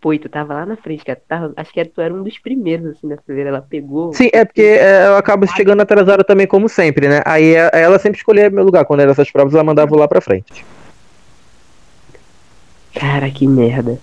Pô, 0.00 0.12
e 0.12 0.18
tu 0.18 0.28
tava 0.28 0.54
lá 0.54 0.66
na 0.66 0.76
frente, 0.76 1.04
cara. 1.04 1.20
Tava- 1.26 1.52
acho 1.56 1.72
que 1.72 1.80
era- 1.80 1.88
tu 1.88 2.00
era 2.00 2.12
um 2.14 2.22
dos 2.22 2.38
primeiros, 2.38 2.86
assim, 2.96 3.08
da 3.08 3.16
fileira. 3.18 3.50
Ela 3.50 3.62
pegou. 3.62 4.12
Sim, 4.12 4.28
é 4.32 4.44
porque 4.44 4.62
é, 4.62 5.06
eu 5.06 5.16
acabo 5.16 5.46
chegando 5.46 5.80
atrasado 5.80 6.22
também, 6.22 6.46
como 6.46 6.68
sempre, 6.68 7.08
né? 7.08 7.22
Aí 7.24 7.54
é- 7.54 7.70
ela 7.72 7.98
sempre 7.98 8.18
escolhia 8.18 8.50
meu 8.50 8.64
lugar. 8.64 8.84
Quando 8.84 9.00
eram 9.00 9.12
essas 9.12 9.30
provas, 9.30 9.54
ela 9.54 9.64
mandava 9.64 9.96
lá 9.96 10.06
pra 10.06 10.20
frente. 10.20 10.64
Cara, 12.94 13.30
que 13.30 13.46
merda. 13.46 13.98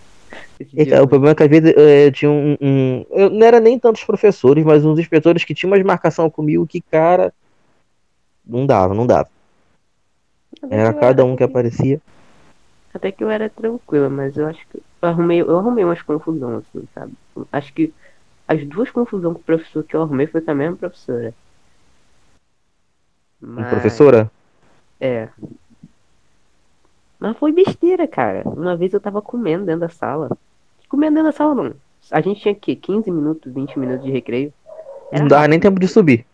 E, 0.60 0.86
cara, 0.86 1.02
o 1.02 1.04
eu- 1.04 1.08
problema 1.08 1.32
é 1.32 1.36
que 1.36 1.44
às 1.44 1.50
vezes 1.50 1.74
eh, 1.76 2.12
tinha 2.12 2.32
um, 2.32 2.58
um- 2.62 3.06
eu- 3.12 3.30
Não 3.30 3.46
era 3.46 3.60
nem 3.60 3.80
tantos 3.80 4.04
professores, 4.04 4.64
mas 4.64 4.86
uns 4.86 5.00
inspetores 5.00 5.44
que 5.44 5.54
tinham 5.54 5.72
umas 5.72 5.84
marcação 5.84 6.30
comigo 6.30 6.66
que, 6.68 6.82
cara. 6.82 7.34
Não 8.46 8.66
dava, 8.66 8.94
não 8.94 9.08
dava. 9.08 9.30
até 10.64 10.76
Era 10.76 10.94
cada 10.94 11.24
um 11.26 11.36
que 11.36 11.44
aparecia. 11.44 12.00
Até 12.94 13.12
que 13.12 13.24
eu 13.24 13.30
era 13.30 13.50
tranquila, 13.50 14.10
mas 14.10 14.38
eu 14.38 14.48
acho 14.48 14.66
que 14.70 14.78
eu 14.78 15.10
arrumei, 15.10 15.42
eu 15.42 15.58
arrumei 15.60 15.84
umas 15.84 16.02
confusões, 16.02 16.64
assim, 16.70 16.88
sabe? 16.94 17.14
Acho 17.52 17.74
que 17.74 17.94
as 18.48 18.66
duas 18.66 18.90
confusões 18.92 19.34
com 19.34 19.40
o 19.42 19.44
professor 19.44 19.84
que 19.84 19.96
eu 19.96 20.02
arrumei 20.02 20.28
foi 20.28 20.42
com 20.42 20.52
a 20.52 20.56
mesma 20.56 20.78
professora. 20.78 21.34
Mas, 23.42 23.68
professora? 23.68 24.32
É. 25.00 25.30
Mas 27.20 27.38
foi 27.38 27.52
besteira, 27.52 28.08
cara. 28.08 28.48
Uma 28.48 28.76
vez 28.76 28.94
eu 28.94 29.00
tava 29.02 29.22
comendo 29.22 29.66
dentro 29.66 29.82
da 29.82 29.90
sala. 29.90 30.30
Comendo 30.88 31.16
dentro 31.16 31.32
da 31.32 31.38
sala, 31.38 31.56
não. 31.56 31.74
A 32.12 32.22
gente 32.22 32.42
tinha 32.42 32.54
o 32.54 32.58
quê? 32.58 32.76
15 32.76 33.10
minutos, 33.12 33.52
20 33.52 33.78
minutos 33.80 34.06
de 34.06 34.12
recreio. 34.12 34.54
Era 35.12 35.22
Não 35.22 35.28
dava 35.28 35.42
rápido. 35.42 35.50
nem 35.52 35.60
tempo 35.60 35.80
de 35.80 35.88
subir. 35.88 36.26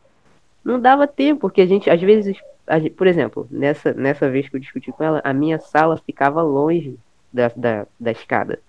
Não 0.64 0.80
dava 0.80 1.08
tempo, 1.08 1.42
porque 1.42 1.62
a 1.62 1.66
gente, 1.66 1.90
às 1.90 2.00
vezes, 2.02 2.36
gente- 2.70 2.90
por 2.92 3.08
exemplo, 3.08 3.48
nessa, 3.50 3.94
nessa 3.94 4.30
vez 4.30 4.48
que 4.50 4.56
eu 4.56 4.60
discuti 4.60 4.92
com 4.92 5.04
ela, 5.04 5.22
a 5.24 5.34
minha 5.34 5.60
sala 5.60 5.98
ficava 5.98 6.42
longe 6.42 6.98
da, 7.32 7.52
da, 7.56 7.88
da 8.00 8.12
escada. 8.12 8.60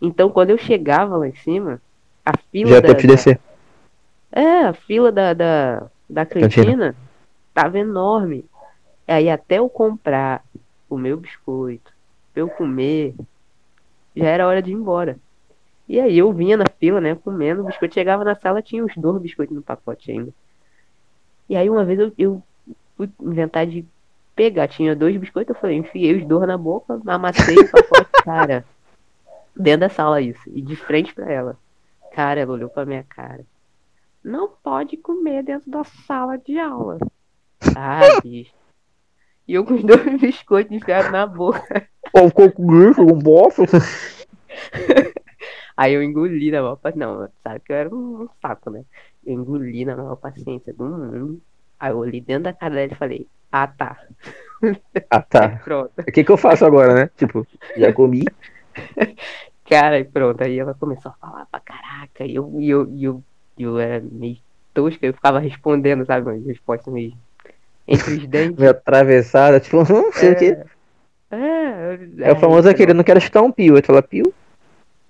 Então, 0.00 0.30
quando 0.30 0.50
eu 0.50 0.58
chegava 0.58 1.16
lá 1.16 1.28
em 1.28 1.34
cima, 1.36 1.80
a 2.24 2.32
fila 2.50 2.70
Já 2.70 2.80
da, 2.80 2.88
tempo 2.88 3.00
de 3.02 3.06
descer. 3.06 3.38
é, 4.32 4.60
a 4.64 4.72
fila 4.72 5.12
da, 5.12 5.32
da, 5.32 5.86
da 6.08 6.26
Cantina. 6.26 6.50
cantina 6.64 6.96
tava 7.54 7.78
enorme. 7.78 8.44
Aí 9.06 9.30
até 9.30 9.58
eu 9.58 9.68
comprar 9.68 10.42
o 10.90 10.98
meu 10.98 11.16
biscoito, 11.16 11.92
pra 12.34 12.40
eu 12.42 12.48
comer, 12.48 13.14
já 14.16 14.26
era 14.26 14.46
hora 14.46 14.62
de 14.62 14.70
ir 14.70 14.74
embora. 14.74 15.18
E 15.88 16.00
aí 16.00 16.18
eu 16.18 16.32
vinha 16.32 16.56
na 16.56 16.64
fila, 16.80 17.00
né, 17.00 17.14
comendo 17.14 17.62
o 17.62 17.66
biscoito, 17.66 17.94
chegava 17.94 18.24
na 18.24 18.34
sala, 18.34 18.62
tinha 18.62 18.84
os 18.84 18.92
dois 18.96 19.22
biscoitos 19.22 19.54
no 19.54 19.62
pacote 19.62 20.10
ainda. 20.10 20.32
E 21.48 21.54
aí 21.54 21.70
uma 21.70 21.84
vez 21.84 21.98
eu, 22.00 22.12
eu 22.18 22.42
fui 22.96 23.08
inventar 23.20 23.66
de 23.66 23.84
pegar, 24.34 24.66
tinha 24.66 24.96
dois 24.96 25.16
biscoitos, 25.16 25.54
eu 25.54 25.60
falei, 25.60 25.76
enfiei 25.76 26.16
os 26.16 26.26
dois 26.26 26.46
na 26.46 26.58
boca, 26.58 27.00
amassei 27.06 27.56
o 27.56 27.70
pacote, 27.70 28.10
cara. 28.24 28.64
Dentro 29.54 29.80
da 29.80 29.88
sala 29.88 30.20
isso, 30.20 30.42
e 30.48 30.60
de 30.60 30.76
frente 30.76 31.14
pra 31.14 31.30
ela. 31.30 31.56
Cara, 32.12 32.40
ela 32.40 32.52
olhou 32.52 32.68
pra 32.68 32.84
minha 32.84 33.04
cara. 33.04 33.44
Não 34.22 34.48
pode 34.48 34.96
comer 34.96 35.42
dentro 35.42 35.70
da 35.70 35.84
sala 35.84 36.36
de 36.36 36.58
aula. 36.58 36.98
Ah, 37.74 38.20
bicho. 38.22 38.52
E 39.48 39.54
eu 39.54 39.64
com 39.64 39.74
os 39.74 39.82
dois 39.84 40.20
biscoitos 40.20 40.72
enfiados 40.72 41.12
na 41.12 41.26
boca. 41.26 41.88
Ó, 42.14 42.28
ficou 42.28 42.50
com 42.52 42.66
grifo, 42.66 43.06
com 43.06 43.18
bofe. 43.18 43.62
Aí 45.76 45.92
eu 45.92 46.02
engoli 46.02 46.50
na 46.50 46.62
maior 46.62 46.76
paciência. 46.76 47.06
Não, 47.06 47.28
sabe 47.42 47.60
que 47.60 47.72
eu 47.72 47.76
era 47.76 47.94
um 47.94 48.28
saco, 48.40 48.70
né? 48.70 48.82
Eu 49.24 49.34
engoli 49.34 49.84
na 49.84 49.96
maior 49.96 50.16
paciência 50.16 50.72
do 50.72 50.84
mundo. 50.84 51.42
Aí 51.78 51.92
eu 51.92 51.98
olhei 51.98 52.20
dentro 52.20 52.44
da 52.44 52.52
cara 52.54 52.74
dela 52.74 52.92
e 52.92 52.96
falei, 52.96 53.26
ah 53.52 53.66
tá. 53.66 53.98
Ah, 55.10 55.20
tá. 55.20 55.60
Pronto. 55.62 55.92
O 55.98 56.04
que 56.04 56.24
que 56.24 56.32
eu 56.32 56.36
faço 56.38 56.64
agora, 56.64 56.94
né? 56.94 57.10
Tipo, 57.16 57.46
já 57.76 57.92
comi. 57.92 58.24
Cara, 59.68 59.98
e 59.98 60.04
pronto. 60.04 60.42
Aí 60.42 60.58
ela 60.58 60.72
começou 60.72 61.12
a 61.12 61.14
falar 61.14 61.46
pra 61.46 61.60
caraca. 61.60 62.24
E 62.24 62.34
eu, 62.34 62.58
e 62.58 62.70
eu, 62.70 62.88
e 62.90 63.04
eu, 63.04 63.22
eu 63.58 63.78
era 63.78 64.02
meio 64.10 64.38
tosca, 64.72 65.04
eu 65.04 65.12
ficava 65.12 65.38
respondendo, 65.38 66.06
sabe? 66.06 66.26
Umas 66.30 66.46
respostas 66.46 66.92
meio 66.92 67.12
entre 67.88 68.14
os 68.14 68.26
dentes. 68.28 68.58
Meio 68.58 68.70
atravessada, 68.70 69.60
tipo, 69.60 69.78
não 69.92 70.12
sei 70.12 70.32
o 70.32 70.36
que. 70.36 70.56
É, 71.30 71.98
É 72.20 72.32
o 72.32 72.36
famoso 72.36 72.68
aquele, 72.68 72.92
não 72.94 73.04
quero 73.04 73.20
chutar 73.20 73.42
um 73.42 73.52
pio. 73.52 73.76
Aí 73.76 73.82
tu 73.82 73.86
fala, 73.86 74.02
pio? 74.02 74.32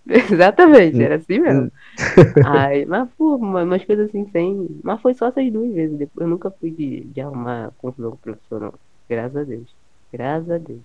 Exatamente, 0.08 1.02
era 1.02 1.16
assim 1.16 1.40
mesmo. 1.40 1.70
Aí, 2.42 2.86
mas, 2.86 3.08
pô, 3.16 3.36
uma- 3.36 3.64
umas 3.64 3.84
coisas 3.84 4.08
assim 4.08 4.28
sem. 4.30 4.68
Mas 4.84 5.00
foi 5.00 5.14
só 5.14 5.28
essas 5.28 5.50
duas 5.52 5.72
vezes. 5.74 5.98
Depois, 5.98 6.24
eu 6.26 6.30
nunca 6.30 6.50
fui 6.50 6.70
de, 6.70 7.04
de 7.06 7.20
arrumar 7.20 7.72
confusão 7.78 8.10
com 8.12 8.16
o 8.16 8.20
professor, 8.20 8.60
não. 8.60 8.74
Graças 9.08 9.36
a 9.36 9.44
Deus. 9.44 9.74
Graças 10.12 10.50
a 10.50 10.58
Deus. 10.58 10.82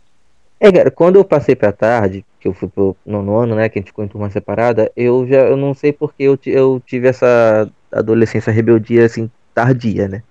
É, 0.60 0.71
cara, 0.71 0.91
quando 0.91 1.15
eu 1.17 1.25
passei 1.25 1.55
pra 1.55 1.71
tarde, 1.71 2.24
que 2.39 2.48
eu 2.48 2.53
fui 2.53 2.69
pro 2.69 2.95
nono 3.05 3.36
ano, 3.38 3.55
né, 3.55 3.67
que 3.67 3.79
a 3.79 3.81
gente 3.81 3.89
ficou 3.89 4.05
em 4.05 4.07
turma 4.07 4.29
separada, 4.29 4.91
eu 4.95 5.25
já, 5.27 5.41
eu 5.48 5.57
não 5.57 5.74
sei 5.74 5.91
porque 5.91 6.24
eu, 6.24 6.38
eu 6.45 6.79
tive 6.86 7.07
essa 7.07 7.71
adolescência 7.91 8.51
rebeldia, 8.53 9.05
assim, 9.05 9.29
tardia, 9.55 10.07
né. 10.07 10.24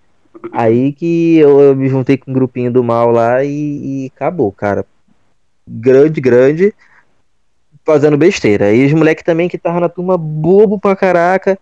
Aí 0.52 0.92
que 0.92 1.38
eu, 1.38 1.60
eu 1.60 1.76
me 1.76 1.88
juntei 1.88 2.16
com 2.16 2.30
um 2.30 2.34
grupinho 2.34 2.72
do 2.72 2.82
mal 2.82 3.10
lá 3.10 3.44
e, 3.44 4.04
e 4.04 4.12
acabou, 4.14 4.50
cara. 4.52 4.84
Grande, 5.66 6.20
grande, 6.20 6.75
fazendo 7.84 8.16
besteira. 8.16 8.72
E 8.72 8.87
os 8.87 8.92
moleques 8.92 9.25
também 9.25 9.49
que 9.49 9.56
estavam 9.56 9.80
na 9.80 9.88
turma 9.88 10.16
bobo 10.16 10.78
pra 10.78 10.96
caraca. 10.96 11.58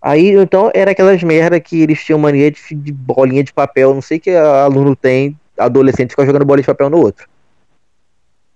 Aí, 0.00 0.30
então, 0.30 0.70
era 0.74 0.90
aquelas 0.90 1.22
merda 1.22 1.58
que 1.58 1.82
eles 1.82 2.04
tinham 2.04 2.18
mania 2.18 2.50
de, 2.50 2.60
de 2.74 2.92
bolinha 2.92 3.42
de 3.42 3.52
papel, 3.52 3.94
não 3.94 4.02
sei 4.02 4.18
que 4.20 4.30
aluno 4.30 4.94
tem, 4.94 5.36
adolescente 5.58 6.10
fica 6.10 6.26
jogando 6.26 6.44
bolinha 6.44 6.62
de 6.62 6.66
papel 6.66 6.90
no 6.90 6.98
outro. 6.98 7.28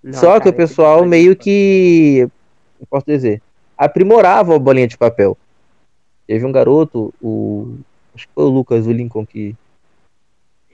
Não, 0.02 0.12
Só 0.12 0.34
que 0.34 0.44
cara, 0.44 0.50
o 0.50 0.52
pessoal 0.52 0.98
esse 1.00 1.08
meio 1.08 1.34
que, 1.34 2.28
posso 2.88 3.06
dizer, 3.06 3.42
aprimorava 3.76 4.54
a 4.54 4.58
bolinha 4.58 4.86
de 4.86 4.96
papel. 4.96 5.36
Teve 6.26 6.44
um 6.44 6.52
garoto, 6.52 7.12
o 7.20 7.78
acho 8.14 8.26
que 8.26 8.34
foi 8.34 8.44
o 8.44 8.48
Lucas, 8.48 8.86
o 8.86 8.92
Lincoln, 8.92 9.24
que 9.26 9.54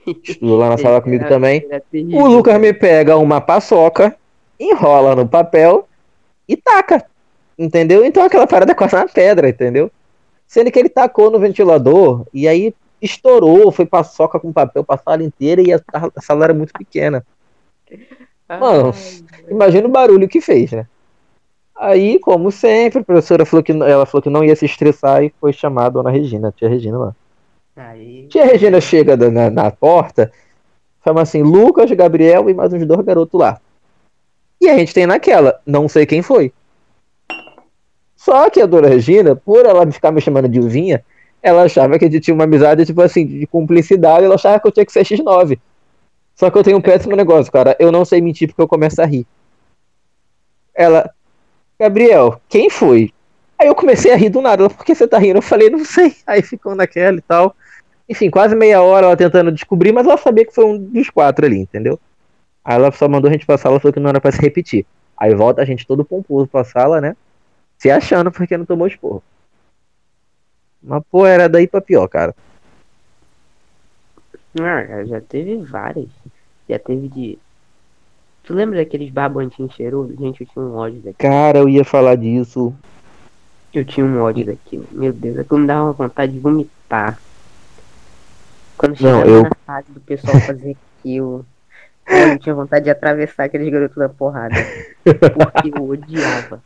estudou 0.23 0.57
lá 0.57 0.69
na 0.69 0.77
sala 0.77 1.01
comigo 1.01 1.23
era- 1.23 1.33
também. 1.33 1.65
era 1.69 1.81
terrível, 1.91 2.19
O 2.19 2.27
Lucas 2.27 2.59
me 2.59 2.73
pega 2.73 3.17
uma 3.17 3.41
paçoca, 3.41 4.15
enrola 4.59 5.15
no 5.15 5.27
papel 5.27 5.87
e 6.47 6.55
taca. 6.57 7.05
Entendeu? 7.57 8.05
Então 8.05 8.23
aquela 8.23 8.45
parada 8.47 8.75
quase 8.75 8.95
na 8.95 9.07
pedra, 9.07 9.49
entendeu? 9.49 9.91
Sendo 10.47 10.71
que 10.71 10.77
ele 10.79 10.89
tacou 10.89 11.31
no 11.31 11.39
ventilador 11.39 12.25
e 12.33 12.47
aí 12.47 12.73
estourou, 13.01 13.71
foi 13.71 13.85
paçoca 13.85 14.39
com 14.39 14.53
papel 14.53 14.83
pra 14.83 14.97
sala 14.97 15.23
inteira 15.23 15.61
e 15.61 15.73
a, 15.73 15.81
a 16.15 16.21
sala 16.21 16.45
era 16.45 16.53
muito 16.53 16.71
pequena. 16.73 17.25
Mano, 18.47 18.93
Ai, 18.93 19.51
Imagina 19.51 19.87
o 19.87 19.91
barulho 19.91 20.27
que 20.27 20.39
fez, 20.39 20.71
né? 20.71 20.87
Aí, 21.75 22.17
como 22.19 22.51
sempre, 22.51 22.99
a 22.99 23.03
professora 23.03 23.45
falou 23.45 23.63
que 23.63 23.71
ela 23.71 24.05
falou 24.05 24.21
que 24.21 24.29
não 24.29 24.43
ia 24.43 24.55
se 24.55 24.65
estressar 24.65 25.23
e 25.23 25.33
foi 25.39 25.51
chamar 25.53 25.85
a 25.87 25.89
dona 25.89 26.09
Regina, 26.09 26.47
a 26.47 26.51
tia 26.51 26.69
Regina 26.69 26.97
lá. 26.97 27.15
Aí, 27.79 28.27
Tia 28.27 28.45
Regina 28.45 28.81
chega 28.81 29.15
na, 29.29 29.49
na 29.49 29.71
porta, 29.71 30.31
chama 31.03 31.21
assim, 31.21 31.41
Lucas, 31.41 31.91
Gabriel 31.91 32.49
e 32.49 32.53
mais 32.53 32.73
uns 32.73 32.85
dois 32.85 33.01
garotos 33.01 33.39
lá. 33.39 33.59
E 34.59 34.69
a 34.69 34.77
gente 34.77 34.93
tem 34.93 35.05
naquela, 35.05 35.59
não 35.65 35.87
sei 35.87 36.05
quem 36.05 36.21
foi. 36.21 36.51
Só 38.15 38.49
que 38.49 38.59
a 38.59 38.65
dona 38.65 38.87
Regina, 38.87 39.35
por 39.35 39.65
ela 39.65 39.89
ficar 39.91 40.11
me 40.11 40.19
chamando 40.19 40.49
de 40.49 40.59
uvinha, 40.59 41.03
ela 41.41 41.63
achava 41.63 41.97
que 41.97 42.05
a 42.05 42.09
gente 42.09 42.21
tinha 42.21 42.33
uma 42.33 42.43
amizade, 42.43 42.85
tipo 42.85 43.01
assim, 43.01 43.25
de 43.25 43.47
cumplicidade, 43.47 44.25
ela 44.25 44.35
achava 44.35 44.59
que 44.59 44.67
eu 44.67 44.71
tinha 44.71 44.85
que 44.85 44.91
ser 44.91 45.05
X9. 45.05 45.59
Só 46.35 46.49
que 46.49 46.57
eu 46.57 46.63
tenho 46.63 46.77
um 46.77 46.81
péssimo 46.81 47.15
negócio, 47.15 47.51
cara. 47.51 47.75
Eu 47.79 47.91
não 47.91 48.03
sei 48.03 48.21
mentir 48.21 48.47
porque 48.47 48.61
eu 48.61 48.67
começo 48.67 49.01
a 49.01 49.05
rir. 49.05 49.25
Ela, 50.73 51.09
Gabriel, 51.79 52.39
quem 52.49 52.69
foi? 52.69 53.11
Aí 53.57 53.67
eu 53.67 53.73
comecei 53.73 54.11
a 54.11 54.15
rir 54.15 54.29
do 54.29 54.41
nada. 54.41 54.63
Ela, 54.63 54.69
por 54.69 54.85
que 54.85 54.93
você 54.93 55.07
tá 55.07 55.17
rindo? 55.17 55.39
Eu 55.39 55.41
falei, 55.41 55.69
não 55.69 55.83
sei. 55.83 56.15
Aí 56.27 56.41
ficou 56.41 56.75
naquela 56.75 57.17
e 57.17 57.21
tal. 57.21 57.55
Enfim, 58.09 58.29
quase 58.29 58.55
meia 58.55 58.81
hora 58.81 59.07
ela 59.07 59.17
tentando 59.17 59.51
descobrir, 59.51 59.91
mas 59.91 60.07
ela 60.07 60.17
sabia 60.17 60.45
que 60.45 60.55
foi 60.55 60.65
um 60.65 60.77
dos 60.77 61.09
quatro 61.09 61.45
ali, 61.45 61.59
entendeu? 61.59 61.99
Aí 62.63 62.75
ela 62.75 62.91
só 62.91 63.07
mandou 63.07 63.29
a 63.29 63.31
gente 63.31 63.45
pra 63.45 63.57
sala, 63.57 63.79
falou 63.79 63.93
que 63.93 63.99
não 63.99 64.09
era 64.09 64.21
pra 64.21 64.31
se 64.31 64.41
repetir. 64.41 64.85
Aí 65.17 65.33
volta 65.33 65.61
a 65.61 65.65
gente 65.65 65.85
todo 65.85 66.05
pomposo 66.05 66.47
pra 66.47 66.63
sala, 66.63 67.01
né? 67.01 67.15
Se 67.77 67.89
achando 67.89 68.31
porque 68.31 68.57
não 68.57 68.65
tomou 68.65 68.87
esporro. 68.87 69.23
Mas, 70.81 71.03
pô, 71.09 71.25
era 71.25 71.49
daí 71.49 71.67
pra 71.67 71.81
pior, 71.81 72.07
cara. 72.07 72.35
Ah, 74.59 75.03
já 75.05 75.21
teve 75.21 75.57
várias. 75.57 76.07
Já 76.69 76.79
teve 76.79 77.07
de. 77.07 77.37
Tu 78.43 78.53
lembra 78.53 78.77
daqueles 78.77 79.09
barbantinhos 79.11 79.73
cheirosos? 79.75 80.17
Gente, 80.17 80.41
eu 80.41 80.47
tinha 80.47 80.63
um 80.63 80.75
ódio 80.75 80.97
daquilo. 80.99 81.15
Cara, 81.17 81.59
eu 81.59 81.69
ia 81.69 81.83
falar 81.83 82.15
disso. 82.15 82.73
Eu 83.73 83.83
tinha 83.83 84.05
um 84.05 84.21
ódio 84.21 84.45
daquilo. 84.45 84.87
Meu 84.91 85.11
Deus, 85.11 85.37
aquilo 85.37 85.59
me 85.59 85.67
dava 85.67 85.91
vontade 85.91 86.31
de 86.31 86.39
vomitar. 86.39 87.19
Quando 88.77 89.01
Não, 89.01 89.21
chegava 89.21 89.29
eu- 89.29 89.43
na 89.43 89.51
fase 89.65 89.91
do 89.91 89.99
pessoal 89.99 90.39
fazer 90.41 90.77
aquilo, 90.99 91.45
eu 92.07 92.39
tinha 92.39 92.55
vontade 92.55 92.85
de 92.85 92.91
atravessar 92.91 93.45
aqueles 93.45 93.69
garotos 93.69 93.97
da 93.97 94.07
porrada. 94.09 94.55
Porque 95.03 95.71
eu 95.75 95.89
odiava. 95.89 96.61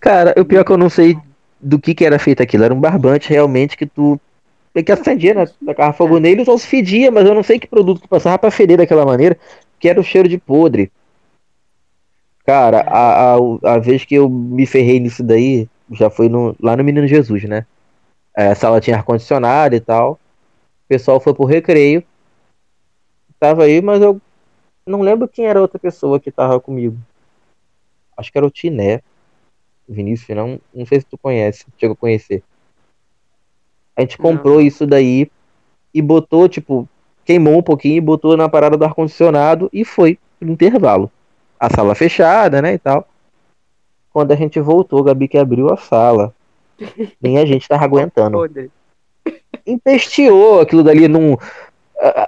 Cara, 0.00 0.34
o 0.38 0.44
pior 0.44 0.60
é 0.60 0.64
que 0.64 0.72
eu 0.72 0.78
não 0.78 0.90
sei 0.90 1.16
do 1.60 1.78
que 1.78 1.94
que 1.94 2.04
era 2.04 2.18
feito 2.18 2.42
aquilo. 2.42 2.64
Era 2.64 2.74
um 2.74 2.80
barbante 2.80 3.30
realmente 3.30 3.76
que 3.76 3.86
tu. 3.86 4.20
Que 4.74 4.92
acendia, 4.92 5.32
né? 5.32 5.46
Tacava 5.64 5.92
fogo 5.94 6.18
nele 6.18 6.44
ou 6.46 6.58
se 6.58 6.66
fedia, 6.66 7.10
mas 7.10 7.26
eu 7.26 7.34
não 7.34 7.42
sei 7.42 7.58
que 7.58 7.66
produto 7.66 8.02
que 8.02 8.08
passava 8.08 8.38
pra 8.38 8.50
feder 8.50 8.76
daquela 8.76 9.06
maneira, 9.06 9.38
que 9.80 9.88
era 9.88 9.98
o 9.98 10.04
cheiro 10.04 10.28
de 10.28 10.36
podre. 10.36 10.92
Cara, 12.44 12.84
a, 12.86 13.34
a, 13.34 13.74
a 13.74 13.78
vez 13.78 14.04
que 14.04 14.14
eu 14.14 14.28
me 14.28 14.66
ferrei 14.66 15.00
nisso 15.00 15.24
daí, 15.24 15.66
já 15.92 16.10
foi 16.10 16.28
no, 16.28 16.54
lá 16.60 16.76
no 16.76 16.84
Menino 16.84 17.06
Jesus, 17.06 17.44
né? 17.44 17.64
É, 18.36 18.48
a 18.48 18.54
sala 18.54 18.80
tinha 18.80 18.96
ar-condicionado 18.98 19.74
e 19.74 19.80
tal. 19.80 20.20
O 20.86 20.88
pessoal 20.88 21.18
foi 21.18 21.34
pro 21.34 21.44
recreio. 21.44 22.02
Tava 23.40 23.64
aí, 23.64 23.82
mas 23.82 24.00
eu 24.00 24.20
não 24.86 25.02
lembro 25.02 25.26
quem 25.26 25.46
era 25.46 25.58
a 25.58 25.62
outra 25.62 25.80
pessoa 25.80 26.20
que 26.20 26.30
tava 26.30 26.60
comigo. 26.60 26.96
Acho 28.16 28.30
que 28.30 28.38
era 28.38 28.46
o 28.46 28.50
Tiné. 28.50 29.02
Vinícius, 29.88 30.36
não, 30.36 30.60
não 30.72 30.86
sei 30.86 31.00
se 31.00 31.06
tu 31.06 31.18
conhece, 31.18 31.66
chegou 31.76 31.94
a 31.94 31.96
conhecer. 31.96 32.42
A 33.96 34.00
gente 34.00 34.16
comprou 34.16 34.54
Não. 34.54 34.60
isso 34.60 34.86
daí 34.86 35.30
e 35.92 36.02
botou, 36.02 36.48
tipo, 36.48 36.88
queimou 37.24 37.58
um 37.58 37.62
pouquinho 37.62 37.96
e 37.96 38.00
botou 38.00 38.36
na 38.36 38.48
parada 38.48 38.76
do 38.76 38.84
ar-condicionado 38.84 39.68
e 39.72 39.84
foi 39.84 40.18
pro 40.38 40.50
intervalo. 40.50 41.10
A 41.58 41.68
sala 41.70 41.94
fechada, 41.94 42.60
né, 42.62 42.74
e 42.74 42.78
tal. 42.78 43.08
Quando 44.12 44.32
a 44.32 44.36
gente 44.36 44.60
voltou, 44.60 45.02
Gabi 45.02 45.28
que 45.28 45.38
abriu 45.38 45.72
a 45.72 45.76
sala. 45.76 46.34
Nem 47.20 47.38
a 47.38 47.46
gente 47.46 47.68
tava 47.68 47.84
aguentando. 47.84 48.38
Empesteou 49.66 50.60
aquilo 50.60 50.82
dali 50.82 51.08
num. 51.08 51.36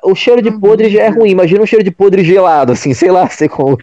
O 0.02 0.14
cheiro 0.14 0.42
de 0.42 0.50
podre 0.50 0.88
já 0.88 1.02
é 1.02 1.09
ruim. 1.09 1.30
Imagina 1.30 1.62
um 1.62 1.66
cheiro 1.66 1.85
de 1.85 1.90
podre 1.90 2.25
gelado, 2.25 2.73
assim, 2.73 2.92
sei 2.95 3.11
lá, 3.11 3.28
sei 3.30 3.49
como. 3.49 3.78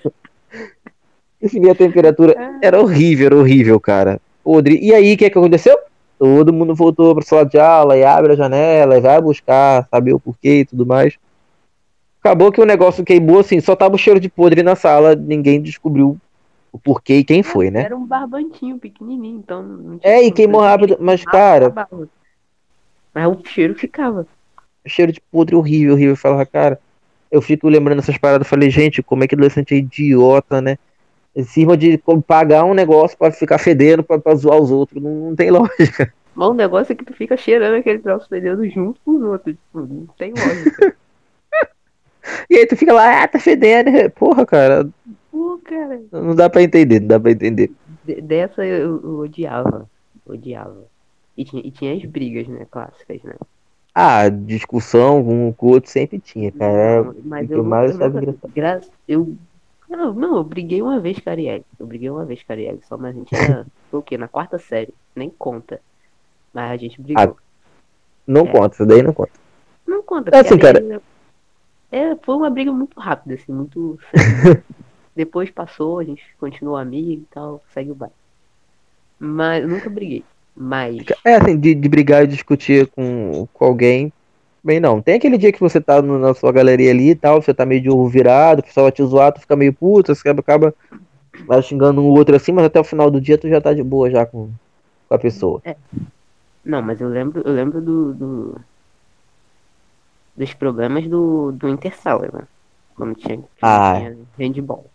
Definir 1.41 1.71
a 1.71 1.75
temperatura. 1.75 2.35
Era 2.62 2.81
horrível, 2.81 3.27
era 3.27 3.35
horrível, 3.35 3.79
cara. 3.79 4.19
Podre. 4.43 4.79
E 4.81 4.93
aí, 4.93 5.13
o 5.13 5.17
que, 5.17 5.29
que 5.29 5.38
aconteceu? 5.38 5.77
Todo 6.17 6.53
mundo 6.53 6.74
voltou 6.74 7.13
pra 7.13 7.24
sala 7.24 7.45
de 7.45 7.59
aula 7.59 7.97
e 7.97 8.03
abre 8.03 8.33
a 8.33 8.35
janela 8.35 8.97
e 8.97 9.01
vai 9.01 9.21
buscar, 9.21 9.88
saber 9.91 10.13
o 10.13 10.19
porquê 10.19 10.59
e 10.59 10.65
tudo 10.65 10.85
mais. 10.85 11.15
Acabou 12.21 12.51
que 12.51 12.62
o 12.62 12.65
negócio 12.65 13.03
queimou, 13.03 13.39
assim, 13.39 13.59
só 13.59 13.75
tava 13.75 13.95
o 13.95 14.00
cheiro 14.00 14.19
de 14.19 14.29
podre 14.29 14.63
na 14.63 14.75
sala, 14.75 15.13
ninguém 15.13 15.62
descobriu 15.62 16.17
o 16.71 16.79
porquê 16.79 17.17
e 17.17 17.24
quem 17.24 17.43
foi, 17.43 17.69
né? 17.69 17.83
Era 17.83 17.95
um 17.95 18.05
barbantinho 18.05 18.79
pequenininho, 18.79 19.38
então 19.38 19.62
não 19.62 20.00
tinha 20.00 20.13
É, 20.13 20.24
e 20.24 20.31
queimou 20.31 20.62
rápido, 20.62 20.97
mas, 21.00 21.24
cara. 21.24 21.74
Mas 23.15 23.27
o 23.27 23.41
cheiro 23.48 23.74
ficava. 23.74 24.27
cheiro 24.86 25.12
de 25.12 25.22
podre 25.31 25.55
horrível, 25.55 25.93
horrível. 25.93 26.12
Eu 26.12 26.17
falava, 26.17 26.45
cara, 26.45 26.79
eu 27.31 27.41
fico 27.41 27.67
lembrando 27.69 28.00
essas 28.00 28.17
paradas. 28.17 28.48
Falei, 28.48 28.69
gente, 28.69 29.01
como 29.01 29.24
é 29.24 29.27
que 29.27 29.34
adolescente 29.36 29.74
é 29.74 29.77
idiota, 29.77 30.62
né? 30.62 30.77
Em 31.36 31.43
cima 31.43 31.75
de 31.77 31.98
pagar 32.27 32.63
um 32.65 32.74
negócio 32.74 33.17
pra 33.17 33.31
ficar 33.31 33.57
fedendo, 33.57 34.03
pra, 34.03 34.19
pra 34.19 34.36
zoar 34.36 34.57
os 34.60 34.69
outros. 34.72 35.01
Não, 35.01 35.29
não 35.29 35.36
tem 35.36 35.50
lógica. 35.51 36.13
Mas 36.36 36.50
o 36.50 36.53
negócio 36.53 36.91
é 36.91 36.95
que 36.95 37.05
tu 37.05 37.13
fica 37.13 37.38
cheirando 37.38 37.75
aquele 37.77 38.00
troço 38.00 38.27
fedendo 38.27 38.69
junto 38.69 39.00
com 39.05 39.12
os 39.12 39.22
outros. 39.24 39.55
Tipo, 39.55 39.79
não 39.79 40.05
tem 40.17 40.31
lógica. 40.34 40.95
E 42.50 42.55
aí 42.55 42.65
tu 42.65 42.75
fica 42.75 42.91
lá, 42.91 43.22
ah, 43.24 43.27
tá 43.27 43.39
fedendo. 43.39 43.91
Porra, 44.15 44.45
cara, 44.48 44.89
Pô, 45.31 45.60
cara. 45.63 46.01
não 46.12 46.34
dá 46.34 46.50
pra 46.50 46.63
entender, 46.63 47.00
não 47.00 47.07
dá 47.07 47.20
pra 47.20 47.31
entender. 47.31 47.70
de- 48.03 48.20
dessa 48.20 48.66
eu, 48.66 49.00
eu 49.03 49.20
odiava. 49.20 49.87
Odiava. 50.25 50.87
E 51.37 51.43
tinha, 51.45 51.61
e 51.65 51.71
tinha 51.71 51.93
as 51.95 52.03
brigas, 52.05 52.48
né? 52.48 52.65
Clássicas, 52.65 53.21
né? 53.24 53.35
Ah, 53.93 54.29
discussão 54.29 55.19
um 55.27 55.51
com 55.53 55.67
o 55.67 55.69
outro 55.71 55.89
sempre 55.89 56.19
tinha, 56.19 56.51
cara. 56.51 57.03
Não, 57.03 57.13
mas 57.24 57.50
eu, 57.51 57.63
mais 57.63 57.91
eu, 57.91 57.98
sabe 57.98 58.17
engraçado. 58.17 58.53
gra- 58.53 58.81
eu 59.07 59.37
não, 59.89 60.13
não, 60.13 60.37
eu 60.37 60.43
briguei 60.43 60.81
uma 60.81 61.00
vez 61.00 61.19
com 61.19 61.29
a 61.29 61.33
Ariel. 61.33 61.63
Eu 61.79 61.85
briguei 61.87 62.09
uma 62.09 62.25
vez 62.25 62.43
com 62.43 62.51
a 62.51 62.55
Ariel, 62.55 62.79
só 62.83 62.98
mas 62.98 63.15
a 63.15 63.19
gente 63.19 63.35
era 63.35 63.65
foi 63.89 64.00
o 64.00 64.03
quê? 64.03 64.17
Na 64.17 64.27
quarta 64.27 64.57
série, 64.57 64.93
nem 65.15 65.29
conta. 65.29 65.81
Mas 66.53 66.71
a 66.71 66.77
gente 66.77 67.01
brigou. 67.01 67.37
Não 68.27 68.45
É. 68.45 68.51
conta, 68.51 68.75
isso 68.75 68.85
daí 68.85 69.01
não 69.03 69.13
conta. 69.13 69.31
Não 69.87 70.03
conta, 70.03 70.31
É 70.31 70.39
porque 70.39 70.48
assim, 70.48 70.57
cara. 70.57 71.01
É, 71.91 72.15
foi 72.24 72.35
uma 72.35 72.50
briga 72.50 72.71
muito 72.71 73.00
rápida, 73.00 73.35
assim, 73.35 73.51
muito. 73.53 73.98
Depois 75.15 75.50
passou, 75.51 76.00
a 76.00 76.03
gente 76.03 76.24
continuou 76.37 76.77
amigo 76.77 77.24
e 77.24 77.27
tal, 77.27 77.63
segue 77.74 77.91
o 77.91 77.95
baile. 77.95 78.15
Mas 79.19 79.61
eu 79.63 79.67
nunca 79.69 79.89
briguei. 79.89 80.24
Mas 80.55 80.98
É 81.25 81.35
assim, 81.35 81.57
de, 81.59 81.75
de 81.75 81.89
brigar 81.89 82.24
e 82.24 82.27
discutir 82.27 82.87
com, 82.87 83.48
com 83.53 83.65
alguém. 83.65 84.11
Bem, 84.63 84.79
não. 84.79 85.01
Tem 85.01 85.15
aquele 85.15 85.37
dia 85.37 85.51
que 85.51 85.59
você 85.59 85.79
tá 85.79 86.01
no- 86.01 86.18
na 86.18 86.33
sua 86.33 86.51
galeria 86.51 86.91
ali 86.91 87.09
e 87.11 87.15
tal, 87.15 87.41
você 87.41 87.53
tá 87.53 87.65
meio 87.65 87.81
de 87.81 87.89
ovo 87.89 88.07
virado, 88.07 88.59
o 88.59 88.63
pessoal 88.63 88.85
vai 88.85 88.91
te 88.91 89.03
zoar, 89.03 89.31
tu 89.31 89.41
fica 89.41 89.55
meio 89.55 89.74
puto, 89.74 90.15
você 90.15 90.27
acaba, 90.27 90.39
acaba 90.39 91.61
xingando 91.61 92.01
um 92.01 92.07
outro 92.09 92.35
assim, 92.35 92.51
mas 92.51 92.65
até 92.65 92.79
o 92.79 92.83
final 92.83 93.11
do 93.11 93.22
dia 93.22 93.37
tu 93.37 93.48
já 93.50 93.61
tá 93.61 93.74
de 93.74 93.83
boa 93.83 94.09
já 94.09 94.25
com, 94.25 94.50
com 95.07 95.15
a 95.15 95.20
pessoa. 95.20 95.61
Não, 96.63 96.81
mas 96.81 97.00
eu 97.00 97.09
lembro, 97.09 97.44
eu 97.46 97.53
lembro 97.53 97.79
do, 97.81 98.13
do- 98.13 98.61
dos 100.35 100.53
problemas 100.53 101.07
do, 101.07 101.51
do 101.51 101.70
Intersala, 101.70 102.29
né? 102.33 102.48
Quando 102.96 103.15
tinha, 103.15 103.44
Ah. 103.61 103.96
tinha 103.98 104.18
handball. 104.37 104.85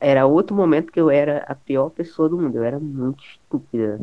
Era 0.00 0.26
outro 0.26 0.56
momento 0.56 0.92
que 0.92 1.00
eu 1.00 1.10
era 1.10 1.44
a 1.46 1.54
pior 1.54 1.90
pessoa 1.90 2.28
do 2.28 2.38
mundo. 2.38 2.56
Eu 2.56 2.64
era 2.64 2.78
muito 2.80 3.22
estúpida. 3.22 4.00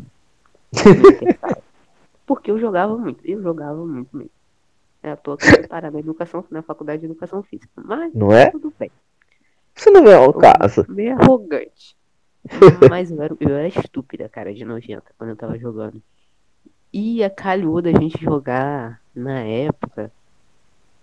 Porque 2.26 2.52
eu 2.52 2.60
jogava 2.60 2.98
muito. 2.98 3.26
Eu 3.26 3.42
jogava 3.42 3.86
muito 3.86 4.16
mesmo. 4.16 4.32
É 5.02 5.12
à 5.12 5.16
toa 5.16 5.38
que 5.38 5.46
eu 5.46 5.68
parar 5.68 5.92
na 5.92 6.00
educação, 6.00 6.44
na 6.50 6.62
faculdade 6.62 7.00
de 7.00 7.06
educação 7.06 7.42
física. 7.44 7.70
Mas 7.76 8.14
Não 8.14 8.32
é? 8.32 8.50
tudo 8.52 8.74
bem. 8.78 8.92
Você 9.74 9.92
não 9.92 10.04
vê 10.04 10.16
o 10.16 10.34
caso. 10.34 10.86
Meio 10.90 11.14
arrogante. 11.14 11.96
Mas 12.90 13.12
eu 13.12 13.22
era, 13.22 13.36
eu 13.40 13.56
era 13.56 13.68
estúpida, 13.68 14.28
cara, 14.28 14.54
de 14.54 14.66
nojenta, 14.66 15.12
quando 15.18 15.32
eu 15.32 15.36
tava 15.36 15.58
jogando. 15.58 16.02
E 16.92 17.24
a 17.24 17.30
calhou 17.30 17.82
da 17.82 17.92
gente 17.92 18.24
jogar 18.24 19.00
na 19.14 19.40
época 19.42 20.12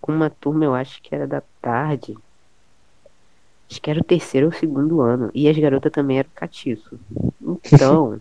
com 0.01 0.11
uma 0.11 0.29
turma, 0.29 0.65
eu 0.65 0.75
acho 0.75 1.01
que 1.01 1.15
era 1.15 1.25
da 1.25 1.41
tarde. 1.61 2.17
Acho 3.69 3.81
que 3.81 3.89
era 3.89 3.99
o 3.99 4.03
terceiro 4.03 4.47
ou 4.47 4.53
segundo 4.53 5.01
ano. 5.01 5.31
E 5.33 5.47
as 5.47 5.57
garotas 5.57 5.91
também 5.91 6.19
eram 6.19 6.29
catiço. 6.35 6.99
Então, 7.73 8.19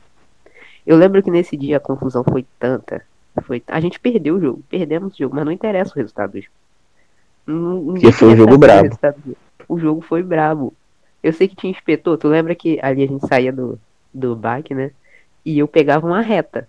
eu 0.86 0.96
lembro 0.96 1.22
que 1.22 1.30
nesse 1.30 1.56
dia 1.56 1.78
a 1.78 1.80
confusão 1.80 2.24
foi 2.24 2.44
tanta. 2.58 3.02
Foi, 3.42 3.62
a 3.66 3.80
gente 3.80 3.98
perdeu 3.98 4.36
o 4.36 4.40
jogo, 4.40 4.62
perdemos 4.68 5.14
o 5.14 5.18
jogo, 5.18 5.34
mas 5.34 5.44
não 5.44 5.52
interessa 5.52 5.92
o 5.92 5.96
resultado 5.96 6.32
do 6.32 6.40
jogo. 6.40 6.54
Porque 7.92 8.12
foi 8.12 8.28
um 8.28 8.36
jogo 8.36 8.54
o 8.54 8.58
brabo. 8.58 8.88
jogo. 8.88 9.36
O 9.68 9.78
jogo 9.78 10.00
foi 10.02 10.22
brabo. 10.22 10.72
Eu 11.22 11.32
sei 11.32 11.48
que 11.48 11.56
tinha 11.56 11.70
inspetor, 11.70 12.18
tu 12.18 12.28
lembra 12.28 12.54
que 12.54 12.78
ali 12.82 13.02
a 13.02 13.06
gente 13.06 13.26
saía 13.26 13.52
do, 13.52 13.78
do 14.12 14.36
baque, 14.36 14.74
né? 14.74 14.90
E 15.44 15.58
eu 15.58 15.66
pegava 15.66 16.06
uma 16.06 16.20
reta. 16.20 16.68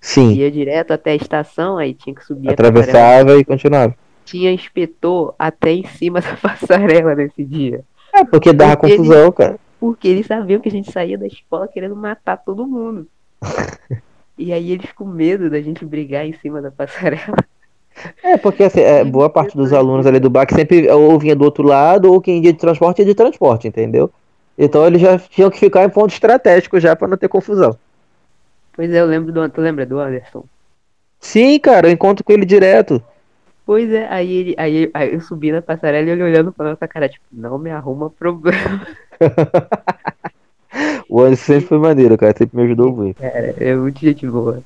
Sim. 0.00 0.32
Ia 0.32 0.50
direto 0.50 0.92
até 0.92 1.12
a 1.12 1.16
estação, 1.16 1.78
aí 1.78 1.94
tinha 1.94 2.14
que 2.14 2.24
subir. 2.24 2.50
Atravessava 2.50 3.36
e 3.38 3.44
continuava. 3.44 3.94
Tinha 4.24 4.52
inspetor 4.52 5.34
até 5.38 5.72
em 5.72 5.84
cima 5.84 6.20
da 6.22 6.36
passarela 6.36 7.14
nesse 7.14 7.44
dia. 7.44 7.82
É, 8.12 8.24
porque 8.24 8.52
dava 8.52 8.76
Porque 8.76 8.96
confusão, 8.96 9.32
cara. 9.32 9.58
Porque 9.80 10.08
eles 10.08 10.26
sabiam 10.26 10.60
que 10.60 10.68
a 10.68 10.72
gente 10.72 10.90
saía 10.90 11.18
da 11.18 11.26
escola 11.26 11.68
querendo 11.68 11.96
matar 11.96 12.36
todo 12.36 12.66
mundo. 12.66 13.06
E 14.36 14.52
aí 14.52 14.72
eles 14.72 14.90
com 14.92 15.04
medo 15.04 15.48
da 15.48 15.60
gente 15.60 15.84
brigar 15.84 16.26
em 16.26 16.32
cima 16.32 16.60
da 16.60 16.70
passarela. 16.70 17.36
É, 18.22 18.36
porque 18.36 18.64
assim, 18.64 18.80
é, 18.80 19.04
boa 19.04 19.30
parte 19.30 19.56
dos 19.56 19.72
alunos 19.72 20.06
ali 20.06 20.18
do 20.18 20.28
BAC 20.28 20.52
sempre 20.52 20.90
ou 20.90 21.18
vinha 21.18 21.36
do 21.36 21.44
outro 21.44 21.62
lado, 21.62 22.12
ou 22.12 22.20
quem 22.20 22.42
ia 22.44 22.52
de 22.52 22.58
transporte 22.58 22.98
ia 22.98 23.04
de 23.04 23.14
transporte, 23.14 23.68
entendeu? 23.68 24.10
Então 24.58 24.86
eles 24.86 25.00
já 25.00 25.18
tinham 25.18 25.50
que 25.50 25.58
ficar 25.58 25.84
em 25.84 25.88
ponto 25.88 26.12
estratégico 26.12 26.80
já 26.80 26.96
pra 26.96 27.08
não 27.08 27.16
ter 27.16 27.28
confusão. 27.28 27.76
Pois 28.72 28.92
é, 28.92 29.00
eu 29.00 29.06
lembro 29.06 29.32
do. 29.32 29.48
Tu 29.48 29.60
lembra 29.60 29.86
do 29.86 30.00
Anderson? 30.00 30.44
Sim, 31.20 31.58
cara, 31.58 31.88
eu 31.88 31.92
encontro 31.92 32.24
com 32.24 32.32
ele 32.32 32.44
direto. 32.44 33.02
Pois 33.64 33.90
é, 33.90 34.06
aí, 34.08 34.32
ele, 34.32 34.54
aí, 34.58 34.90
aí 34.92 35.14
eu 35.14 35.20
subi 35.20 35.50
na 35.50 35.62
passarela 35.62 36.06
e 36.08 36.10
ele 36.10 36.22
olhando 36.22 36.52
pra 36.52 36.70
nossa 36.70 36.86
cara, 36.86 37.08
tipo, 37.08 37.24
não 37.32 37.58
me 37.58 37.70
arruma 37.70 38.10
problema. 38.10 38.86
O 41.14 41.20
Anderson 41.20 41.44
sempre 41.44 41.66
foi 41.68 41.78
maneiro, 41.78 42.18
cara, 42.18 42.36
sempre 42.36 42.56
me 42.56 42.64
ajudou 42.64 42.92
muito. 42.92 43.22
Cara, 43.22 43.54
é 43.60 43.76
muito 43.76 44.00
gente 44.00 44.26
boa. 44.26 44.60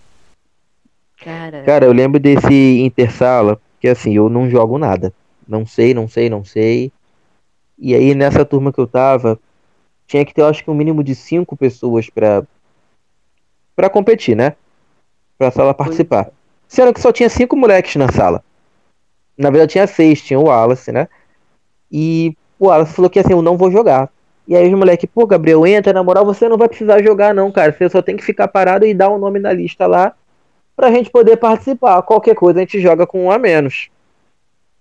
Cara, 1.23 1.63
Cara, 1.63 1.85
eu 1.85 1.93
lembro 1.93 2.19
desse 2.19 2.81
Intersala, 2.81 3.61
que 3.79 3.87
assim, 3.87 4.15
eu 4.15 4.31
não 4.31 4.49
jogo 4.49 4.79
nada. 4.79 5.13
Não 5.47 5.67
sei, 5.67 5.93
não 5.93 6.09
sei, 6.09 6.31
não 6.31 6.43
sei. 6.43 6.91
E 7.79 7.95
aí 7.95 8.15
nessa 8.15 8.47
turma 8.47 8.73
que 8.73 8.79
eu 8.79 8.87
tava, 8.87 9.39
tinha 10.07 10.25
que 10.25 10.33
ter, 10.33 10.41
eu 10.41 10.47
acho 10.47 10.65
que 10.65 10.71
um 10.71 10.75
mínimo 10.75 11.05
de 11.05 11.15
cinco 11.15 11.55
pessoas 11.55 12.09
pra, 12.09 12.43
pra 13.77 13.91
competir, 13.91 14.35
né? 14.35 14.57
Pra 15.37 15.51
sala 15.51 15.75
participar. 15.75 16.31
Sendo 16.67 16.95
que 16.95 17.01
só 17.03 17.13
tinha 17.13 17.29
cinco 17.29 17.59
moleques 17.59 17.95
na 17.97 18.11
sala. 18.11 18.43
Na 19.37 19.51
verdade 19.51 19.73
tinha 19.73 19.87
seis, 19.87 20.23
tinha 20.23 20.41
o 20.41 20.45
Wallace, 20.45 20.93
né? 20.93 21.09
E 21.93 22.35
o 22.59 22.69
Wallace 22.69 22.95
falou 22.95 23.11
que 23.11 23.19
assim, 23.19 23.33
eu 23.33 23.43
não 23.43 23.59
vou 23.59 23.71
jogar. 23.71 24.11
E 24.49 24.57
aí 24.57 24.73
os 24.73 24.79
moleques, 24.79 25.09
pô, 25.13 25.27
Gabriel, 25.27 25.67
entra, 25.67 25.93
na 25.93 26.03
moral, 26.03 26.25
você 26.25 26.49
não 26.49 26.57
vai 26.57 26.69
precisar 26.69 27.03
jogar 27.03 27.35
não, 27.35 27.53
cara. 27.53 27.71
Você 27.71 27.91
só 27.91 28.01
tem 28.01 28.17
que 28.17 28.25
ficar 28.25 28.49
parado 28.49 28.87
e 28.87 28.95
dar 28.95 29.11
o 29.11 29.19
nome 29.19 29.39
na 29.39 29.53
lista 29.53 29.87
lá 29.87 30.15
pra 30.75 30.91
gente 30.91 31.11
poder 31.11 31.37
participar. 31.37 32.01
Qualquer 32.01 32.35
coisa 32.35 32.59
a 32.59 32.63
gente 32.63 32.81
joga 32.81 33.07
com 33.07 33.25
um 33.25 33.31
a 33.31 33.39
menos. 33.39 33.91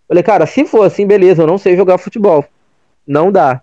Falei, 0.07 0.23
cara, 0.23 0.45
se 0.45 0.63
for 0.63 0.83
assim, 0.83 1.05
beleza, 1.05 1.43
eu 1.43 1.47
não 1.47 1.57
sei 1.57 1.75
jogar 1.75 1.97
futebol. 1.97 2.45
Não 3.05 3.29
dá. 3.29 3.61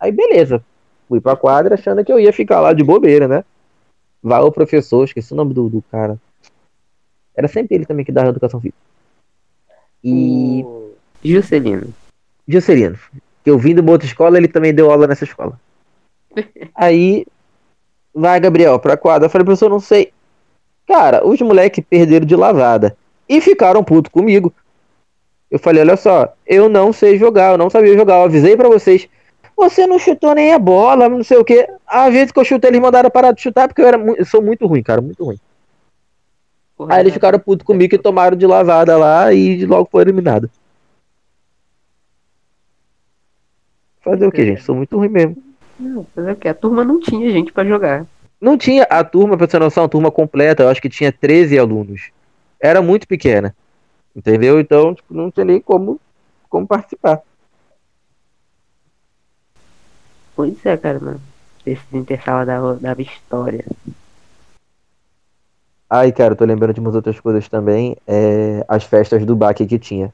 Aí, 0.00 0.10
beleza. 0.10 0.64
Fui 1.06 1.20
pra 1.20 1.36
quadra 1.36 1.74
achando 1.74 2.02
que 2.02 2.10
eu 2.10 2.18
ia 2.18 2.32
ficar 2.32 2.60
lá 2.60 2.72
de 2.72 2.82
bobeira, 2.82 3.28
né? 3.28 3.44
Vai 4.22 4.40
o 4.40 4.50
professor, 4.50 5.04
esqueci 5.04 5.34
o 5.34 5.36
nome 5.36 5.52
do, 5.52 5.68
do 5.68 5.82
cara. 5.92 6.18
Era 7.36 7.46
sempre 7.46 7.74
ele 7.74 7.84
também 7.84 8.06
que 8.06 8.12
dava 8.12 8.30
educação 8.30 8.58
física. 8.58 8.78
E. 10.02 10.64
Juscelino. 11.22 11.92
Juscelino. 12.48 12.98
Que 13.44 13.50
eu 13.50 13.58
vim 13.58 13.74
de 13.74 13.80
uma 13.80 13.92
outra 13.92 14.06
escola, 14.06 14.36
ele 14.38 14.48
também 14.48 14.72
deu 14.72 14.90
aula 14.90 15.06
nessa 15.06 15.24
escola. 15.24 15.58
Aí, 16.74 17.26
vai, 18.14 18.38
Gabriel, 18.40 18.78
pra 18.78 18.96
quadra. 18.96 19.26
Eu 19.26 19.30
falei, 19.30 19.44
professor, 19.44 19.68
não 19.70 19.80
sei. 19.80 20.12
Cara, 20.86 21.26
os 21.26 21.40
moleques 21.40 21.84
perderam 21.88 22.26
de 22.26 22.36
lavada. 22.36 22.96
E 23.28 23.40
ficaram 23.40 23.82
puto 23.84 24.10
comigo. 24.10 24.52
Eu 25.50 25.58
falei, 25.58 25.82
olha 25.82 25.96
só, 25.96 26.32
eu 26.46 26.68
não 26.68 26.92
sei 26.92 27.18
jogar, 27.18 27.52
eu 27.52 27.58
não 27.58 27.68
sabia 27.70 27.94
jogar. 27.94 28.16
Eu 28.16 28.24
avisei 28.24 28.56
pra 28.56 28.68
vocês. 28.68 29.08
Você 29.56 29.86
não 29.86 29.98
chutou 29.98 30.34
nem 30.34 30.52
a 30.52 30.58
bola, 30.58 31.08
não 31.08 31.22
sei 31.22 31.36
o 31.36 31.44
que. 31.44 31.68
Às 31.86 32.12
vezes 32.12 32.32
que 32.32 32.40
eu 32.40 32.44
chutei, 32.44 32.70
eles 32.70 32.80
mandaram 32.80 33.10
parar 33.10 33.32
de 33.32 33.42
chutar, 33.42 33.68
porque 33.68 33.82
eu, 33.82 33.86
era, 33.86 33.98
eu 34.16 34.24
sou 34.24 34.42
muito 34.42 34.66
ruim, 34.66 34.82
cara, 34.82 35.00
muito 35.00 35.22
ruim. 35.24 35.38
Porra, 36.76 36.94
Aí 36.94 37.00
eles 37.00 37.10
já- 37.12 37.14
ficaram 37.14 37.38
putos 37.38 37.66
comigo 37.66 37.94
e 37.94 37.98
tomaram 37.98 38.36
de 38.36 38.46
lavada 38.46 38.96
lá 38.96 39.32
e 39.32 39.64
logo 39.66 39.88
foram 39.92 40.04
eliminados. 40.04 40.50
Fazer 44.02 44.26
o 44.26 44.32
que, 44.32 44.44
gente? 44.44 44.62
Sou 44.62 44.74
muito 44.74 44.96
ruim 44.96 45.08
mesmo. 45.08 45.36
Não, 45.78 46.04
fazer 46.14 46.32
o 46.32 46.36
quê? 46.36 46.48
A 46.48 46.54
turma 46.54 46.84
não 46.84 47.00
tinha 47.00 47.30
gente 47.30 47.52
pra 47.52 47.64
jogar. 47.64 48.06
Não 48.40 48.58
tinha 48.58 48.82
a 48.84 49.04
turma, 49.04 49.36
pra 49.36 49.46
você 49.46 49.52
ter 49.52 49.60
noção, 49.60 49.84
a 49.84 49.88
turma 49.88 50.10
completa, 50.10 50.64
eu 50.64 50.68
acho 50.68 50.82
que 50.82 50.88
tinha 50.88 51.12
13 51.12 51.58
alunos. 51.58 52.10
Era 52.60 52.82
muito 52.82 53.06
pequena. 53.06 53.54
Entendeu? 54.14 54.60
Então, 54.60 54.94
tipo, 54.94 55.14
não 55.14 55.30
tinha 55.30 55.44
nem 55.44 55.60
como, 55.60 56.00
como 56.48 56.66
participar. 56.66 57.20
Pois 60.34 60.64
é, 60.66 60.76
cara, 60.76 60.98
mano. 60.98 61.20
Esse 61.64 61.82
intersala 61.92 62.44
dava, 62.44 62.74
dava 62.74 63.00
história. 63.00 63.64
Ai, 65.88 66.10
cara, 66.10 66.32
eu 66.32 66.36
tô 66.36 66.44
lembrando 66.44 66.74
de 66.74 66.80
umas 66.80 66.94
outras 66.94 67.20
coisas 67.20 67.48
também. 67.48 67.96
É, 68.06 68.64
as 68.66 68.82
festas 68.82 69.24
do 69.24 69.36
baque 69.36 69.66
que 69.66 69.78
tinha. 69.78 70.12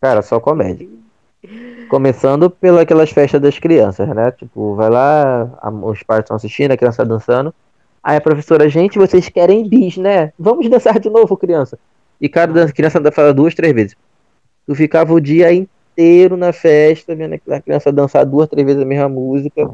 Cara, 0.00 0.20
só 0.20 0.38
comédia. 0.38 0.88
Começando 1.88 2.50
pelas 2.50 3.10
festas 3.10 3.40
das 3.40 3.58
crianças, 3.58 4.08
né? 4.08 4.30
Tipo, 4.32 4.74
vai 4.74 4.90
lá, 4.90 5.42
a- 5.60 5.70
os 5.70 6.02
pais 6.02 6.20
estão 6.20 6.36
assistindo, 6.36 6.72
a 6.72 6.76
criança 6.76 7.04
dançando. 7.04 7.54
Aí 8.02 8.16
a 8.16 8.20
professora, 8.20 8.68
gente, 8.68 8.98
vocês 8.98 9.28
querem 9.28 9.68
bis, 9.68 9.96
né? 9.96 10.32
Vamos 10.38 10.68
dançar 10.68 10.98
de 10.98 11.08
novo, 11.08 11.36
criança. 11.36 11.78
E 12.20 12.28
cada 12.28 12.52
dança, 12.52 12.72
criança 12.72 13.00
fala 13.12 13.32
duas, 13.32 13.54
três 13.54 13.74
vezes. 13.74 13.96
Tu 14.66 14.74
ficava 14.74 15.12
o 15.12 15.20
dia 15.20 15.52
inteiro 15.52 16.36
na 16.36 16.52
festa, 16.52 17.14
vendo 17.14 17.34
a 17.48 17.60
criança 17.60 17.92
dançar 17.92 18.24
duas, 18.24 18.48
três 18.48 18.66
vezes 18.66 18.82
a 18.82 18.86
mesma 18.86 19.08
música. 19.08 19.70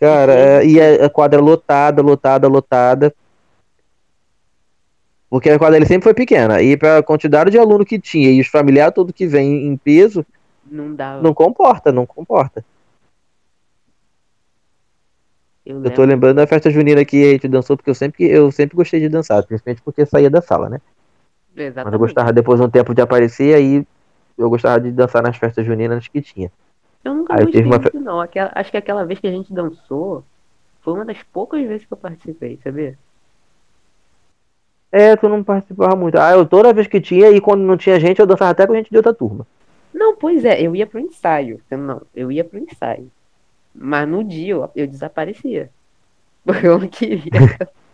Cara, 0.00 0.34
é, 0.34 0.66
e 0.66 0.80
a, 0.80 1.06
a 1.06 1.10
quadra 1.10 1.40
lotada, 1.40 2.02
lotada, 2.02 2.48
lotada. 2.48 3.14
Porque 5.28 5.50
a 5.50 5.58
quadra 5.58 5.76
ele 5.76 5.86
sempre 5.86 6.04
foi 6.04 6.14
pequena. 6.14 6.62
E 6.62 6.76
pra 6.76 7.02
quantidade 7.02 7.50
de 7.50 7.58
aluno 7.58 7.84
que 7.84 7.98
tinha 7.98 8.30
e 8.30 8.40
os 8.40 8.46
familiares 8.46 8.94
todos 8.94 9.12
que 9.12 9.26
vêm 9.26 9.66
em 9.66 9.76
peso, 9.76 10.24
Não 10.70 10.94
dava. 10.94 11.22
não 11.22 11.34
comporta, 11.34 11.92
não 11.92 12.06
comporta. 12.06 12.64
eu, 15.64 15.82
Eu 15.84 15.90
tô 15.90 16.04
lembrando 16.04 16.36
da 16.36 16.46
festa 16.46 16.70
junina 16.70 17.04
que 17.04 17.22
a 17.22 17.30
gente 17.32 17.48
dançou, 17.48 17.76
porque 17.76 17.90
eu 17.90 17.94
sempre, 17.94 18.24
eu 18.24 18.50
sempre 18.52 18.76
gostei 18.76 19.00
de 19.00 19.08
dançar, 19.08 19.44
principalmente 19.44 19.82
porque 19.82 20.04
saía 20.06 20.30
da 20.30 20.40
sala, 20.42 20.68
né? 20.68 20.80
Mas 21.54 21.66
Exatamente. 21.66 21.94
eu 21.94 21.98
gostava 21.98 22.32
depois 22.32 22.58
de 22.60 22.66
um 22.66 22.70
tempo 22.70 22.94
de 22.94 23.00
aparecer, 23.00 23.54
aí 23.54 23.86
eu 24.36 24.50
gostava 24.50 24.80
de 24.80 24.90
dançar 24.90 25.22
nas 25.22 25.36
festas 25.36 25.64
juninas 25.64 26.08
que 26.08 26.20
tinha. 26.20 26.50
Eu 27.04 27.14
nunca 27.14 27.34
Aí 27.34 27.44
gostei 27.44 27.62
uma 27.64 27.78
não. 27.94 28.20
Aquela- 28.20 28.50
acho 28.54 28.70
que 28.70 28.76
aquela 28.76 29.04
vez 29.04 29.20
que 29.20 29.26
a 29.26 29.30
gente 29.30 29.52
dançou 29.52 30.24
foi 30.80 30.94
uma 30.94 31.04
das 31.04 31.22
poucas 31.22 31.62
vezes 31.66 31.86
que 31.86 31.92
eu 31.92 31.96
participei, 31.98 32.58
sabia? 32.62 32.98
É, 34.90 35.16
tu 35.16 35.28
não 35.28 35.42
participava 35.42 35.96
muito. 35.96 36.16
Ah, 36.18 36.32
eu 36.32 36.46
toda 36.46 36.72
vez 36.72 36.86
que 36.86 37.00
tinha, 37.00 37.30
e 37.30 37.40
quando 37.40 37.62
não 37.62 37.76
tinha 37.76 37.98
gente, 37.98 38.20
eu 38.20 38.26
dançava 38.26 38.52
até 38.52 38.66
com 38.66 38.74
gente 38.74 38.90
de 38.90 38.96
outra 38.96 39.12
turma. 39.12 39.46
Não, 39.94 40.16
pois 40.16 40.44
é, 40.44 40.60
eu 40.60 40.74
ia 40.74 40.86
pro 40.86 40.98
ensaio. 40.98 41.60
Eu 41.70 41.78
Não, 41.78 42.02
eu 42.14 42.32
ia 42.32 42.42
pro 42.42 42.58
ensaio. 42.58 43.08
Mas 43.72 44.08
no 44.08 44.24
dia 44.24 44.52
eu, 44.54 44.70
eu 44.74 44.86
desaparecia. 44.88 45.70
Porque 46.44 46.66
eu 46.66 46.78
não 46.78 46.88
queria. 46.88 47.22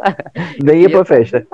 Nem 0.61 0.79
ia 0.79 0.83
ia 0.83 0.91
pra 0.91 1.05
festa. 1.05 1.47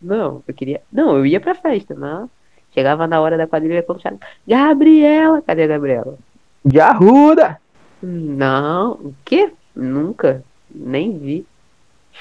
Não, 0.00 0.42
eu 0.46 0.54
queria. 0.54 0.80
Não, 0.90 1.16
eu 1.16 1.26
ia 1.26 1.40
pra 1.40 1.54
festa, 1.54 1.94
não. 1.94 2.30
Chegava 2.72 3.06
na 3.08 3.20
hora 3.20 3.36
da 3.36 3.46
quadrilha 3.46 3.82
quando 3.82 4.00
chegava. 4.00 4.20
Gabriela! 4.46 5.42
Cadê 5.42 5.64
a 5.64 5.66
Gabriela? 5.66 6.16
De 6.64 6.80
arruda! 6.80 7.60
Não, 8.00 8.92
o 8.92 9.14
quê? 9.24 9.52
Nunca. 9.74 10.44
Nem 10.70 11.18
vi. 11.18 11.46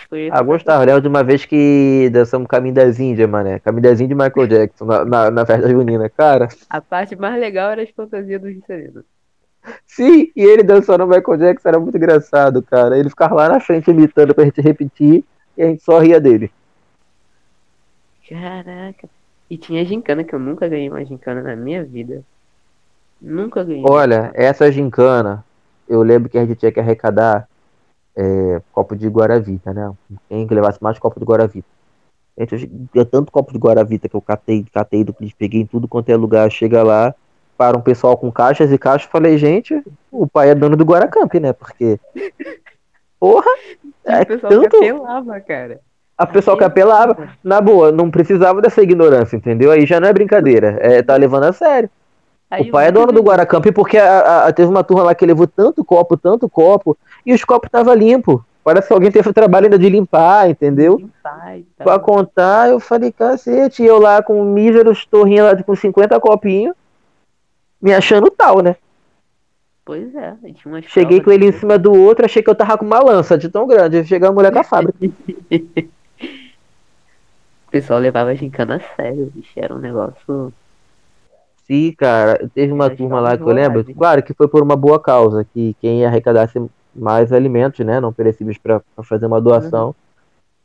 Escolhi- 0.01 0.29
Ah, 0.31 0.41
gostava. 0.41 0.83
Lembro 0.85 1.01
de 1.01 1.07
uma 1.07 1.23
vez 1.23 1.45
que 1.45 2.09
dançamos 2.11 2.47
Caminho 2.47 2.75
das 2.75 2.99
Índias, 2.99 3.29
mané. 3.29 3.59
Caminho 3.59 3.83
das 3.83 3.99
Índias 3.99 4.19
e 4.19 4.23
Michael 4.23 4.47
Jackson 4.47 4.85
na, 4.85 5.05
na, 5.05 5.31
na 5.31 5.45
festa 5.45 5.69
junina. 5.69 6.09
Cara, 6.09 6.47
A 6.69 6.79
parte 6.81 7.15
mais 7.15 7.39
legal 7.39 7.71
era 7.71 7.81
as 7.83 7.89
fantasias 7.89 8.41
do 8.41 8.51
Juscelino. 8.51 9.03
sim, 9.85 10.31
e 10.35 10.41
ele 10.43 10.63
dançando 10.63 11.05
Michael 11.07 11.37
Jackson 11.37 11.69
era 11.69 11.79
muito 11.79 11.97
engraçado, 11.97 12.61
cara. 12.61 12.97
Ele 12.97 13.09
ficava 13.09 13.35
lá 13.35 13.49
na 13.49 13.59
frente 13.59 13.89
imitando 13.91 14.33
pra 14.33 14.45
gente 14.45 14.61
repetir 14.61 15.23
e 15.57 15.63
a 15.63 15.65
gente 15.67 15.83
só 15.83 15.99
ria 15.99 16.19
dele. 16.21 16.51
Caraca. 18.27 19.07
E 19.49 19.57
tinha 19.57 19.83
gincana 19.85 20.23
que 20.23 20.35
eu 20.35 20.39
nunca 20.39 20.67
ganhei 20.67 20.89
uma 20.89 21.03
gincana 21.05 21.41
na 21.41 21.55
minha 21.55 21.83
vida. 21.83 22.21
Nunca 23.21 23.63
ganhei. 23.63 23.83
Olha, 23.87 24.31
essa 24.35 24.69
gincana, 24.71 25.43
eu 25.87 26.01
lembro 26.01 26.29
que 26.29 26.37
a 26.37 26.45
gente 26.45 26.57
tinha 26.57 26.71
que 26.71 26.79
arrecadar 26.79 27.47
é, 28.17 28.61
copo 28.73 28.95
de 28.95 29.07
Guaravita, 29.07 29.71
né? 29.73 29.91
Quem 30.27 30.47
que 30.47 30.53
levasse 30.53 30.81
mais 30.81 30.97
copo 30.99 31.19
de 31.19 31.25
Guaravita. 31.25 31.67
Gente, 32.37 32.69
eu 32.93 33.05
tanto 33.05 33.31
copo 33.31 33.53
de 33.53 33.59
Guaravita 33.59 34.09
que 34.09 34.15
eu 34.15 34.21
catei, 34.21 34.65
catei, 34.73 35.03
do- 35.03 35.15
peguei 35.37 35.61
em 35.61 35.65
tudo 35.65 35.87
quanto 35.87 36.09
é 36.09 36.15
lugar. 36.17 36.49
Chega 36.51 36.83
lá, 36.83 37.13
para 37.57 37.77
um 37.77 37.81
pessoal 37.81 38.17
com 38.17 38.31
caixas 38.31 38.71
e 38.71 38.77
caixas. 38.77 39.09
Falei, 39.11 39.37
gente, 39.37 39.81
o 40.11 40.27
pai 40.27 40.49
é 40.49 40.55
dono 40.55 40.75
do 40.75 40.83
Guaracamp, 40.83 41.33
né? 41.39 41.53
Porque. 41.53 41.99
Porra! 43.19 43.45
É 44.09 44.21
o 44.21 44.25
pessoal 44.25 44.51
que 44.61 44.69
tanto. 44.69 44.77
apelava, 44.77 45.39
cara. 45.41 45.79
A 46.17 46.25
pessoal 46.25 46.55
que 46.57 46.63
apelava, 46.63 47.27
na 47.43 47.59
boa, 47.59 47.91
não 47.91 48.09
precisava 48.09 48.61
dessa 48.61 48.81
ignorância, 48.81 49.35
entendeu? 49.35 49.69
Aí 49.69 49.85
já 49.85 49.99
não 49.99 50.07
é 50.07 50.13
brincadeira. 50.13 50.77
É, 50.79 51.03
tá 51.03 51.13
levando 51.17 51.43
a 51.43 51.51
sério. 51.51 51.89
Aí 52.49 52.69
o 52.69 52.71
pai 52.71 52.87
é 52.87 52.91
dono 52.91 53.11
do. 53.11 53.21
Guaracamp 53.21 53.65
porque 53.75 53.97
a- 53.97 54.45
a- 54.45 54.53
teve 54.53 54.69
uma 54.71 54.81
turma 54.81 55.03
lá 55.03 55.13
que 55.13 55.25
levou 55.25 55.45
tanto 55.45 55.83
copo, 55.83 56.15
tanto 56.15 56.47
copo, 56.47 56.97
e 57.27 57.33
os 57.33 57.43
copos 57.43 57.67
estavam 57.67 57.93
limpos. 57.93 58.39
Parece 58.63 58.87
que 58.87 58.93
alguém 58.93 59.11
teve 59.11 59.29
o 59.29 59.33
trabalho 59.33 59.65
ainda 59.65 59.77
de 59.77 59.89
limpar, 59.89 60.49
entendeu? 60.49 61.09
Pai, 61.21 61.65
tá. 61.77 61.83
Pra 61.83 61.99
contar, 61.99 62.69
eu 62.69 62.79
falei, 62.79 63.11
cacete, 63.11 63.83
eu 63.83 63.99
lá 63.99 64.23
com 64.23 64.43
míseros 64.45 65.05
torrinhos 65.05 65.45
lá 65.45 65.61
com 65.61 65.75
50 65.75 66.17
copinhos, 66.21 66.73
me 67.81 67.93
achando 67.93 68.31
tal, 68.31 68.61
né? 68.61 68.77
Pois 69.83 70.13
é, 70.15 70.35
Cheguei 70.87 71.21
com 71.21 71.31
ele 71.31 71.47
em 71.47 71.51
cima 71.51 71.77
do 71.77 71.93
outro, 71.93 72.25
achei 72.25 72.41
que 72.41 72.49
eu 72.49 72.55
tava 72.55 72.77
com 72.77 72.85
uma 72.85 72.99
lança 72.99 73.37
de 73.37 73.47
tão 73.49 73.67
grande. 73.67 74.03
Chegar 74.05 74.29
a 74.29 74.33
mulher 74.33 74.51
com 74.51 74.59
a 74.59 74.63
fábrica. 74.63 74.97
O 77.67 77.69
pessoal 77.69 77.99
levava 77.99 78.29
a 78.29 78.33
gincana 78.33 78.77
a 78.77 78.95
sério, 78.95 79.29
bicho. 79.35 79.51
Era 79.57 79.75
um 79.75 79.77
negócio. 79.77 80.53
Sim, 81.65 81.93
cara, 81.97 82.49
teve 82.55 82.71
uma 82.71 82.89
turma 82.89 83.19
lá 83.19 83.35
que 83.35 83.43
eu 83.43 83.47
lembro, 83.47 83.83
claro 83.93 84.23
que 84.23 84.33
foi 84.33 84.47
por 84.47 84.63
uma 84.63 84.77
boa 84.77 85.01
causa, 85.01 85.45
que 85.53 85.75
quem 85.81 86.05
arrecadasse 86.05 86.57
mais 86.97 87.31
alimentos, 87.31 87.85
né, 87.85 87.99
não 87.99 88.11
perecíveis 88.11 88.57
pra 88.57 88.81
fazer 89.03 89.25
uma 89.25 89.39
doação. 89.39 89.95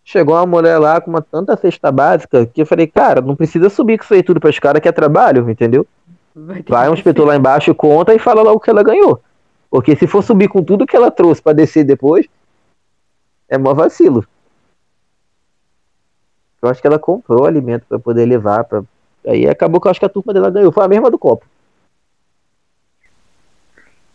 Chegou 0.04 0.34
uma 0.34 0.46
mulher 0.46 0.78
lá 0.78 1.00
com 1.00 1.10
uma 1.10 1.22
tanta 1.22 1.56
cesta 1.56 1.92
básica 1.92 2.44
que 2.46 2.62
eu 2.62 2.66
falei, 2.66 2.86
cara, 2.86 3.20
não 3.20 3.36
precisa 3.36 3.68
subir 3.68 3.98
com 3.98 4.04
isso 4.04 4.14
aí 4.14 4.22
tudo 4.22 4.40
para 4.40 4.50
os 4.50 4.58
caras 4.58 4.80
que 4.80 4.88
é 4.88 4.92
trabalho, 4.92 5.48
entendeu? 5.48 5.86
Vai 6.34 6.64
Vai 6.66 6.90
um 6.90 6.94
inspetor 6.94 7.26
lá 7.26 7.36
embaixo, 7.36 7.74
conta 7.74 8.14
e 8.14 8.18
fala 8.18 8.42
lá 8.42 8.52
o 8.52 8.58
que 8.58 8.70
ela 8.70 8.82
ganhou. 8.82 9.20
Porque 9.70 9.94
se 9.94 10.06
for 10.06 10.22
subir 10.22 10.48
com 10.48 10.62
tudo 10.62 10.86
que 10.86 10.96
ela 10.96 11.10
trouxe 11.10 11.40
para 11.40 11.52
descer 11.52 11.84
depois, 11.84 12.26
é 13.48 13.56
mó 13.56 13.72
vacilo. 13.74 14.26
Eu 16.60 16.68
acho 16.68 16.80
que 16.80 16.86
ela 16.86 16.98
comprou 16.98 17.44
alimento 17.44 17.84
para 17.88 17.98
poder 17.98 18.24
levar. 18.24 18.64
Pra... 18.64 18.82
Aí 19.26 19.48
acabou 19.48 19.80
que 19.80 19.86
eu 19.86 19.90
acho 19.90 20.00
que 20.00 20.06
a 20.06 20.08
turma 20.08 20.32
dela 20.32 20.50
ganhou. 20.50 20.70
Foi 20.72 20.84
a 20.84 20.88
mesma 20.88 21.10
do 21.10 21.18
copo. 21.18 21.44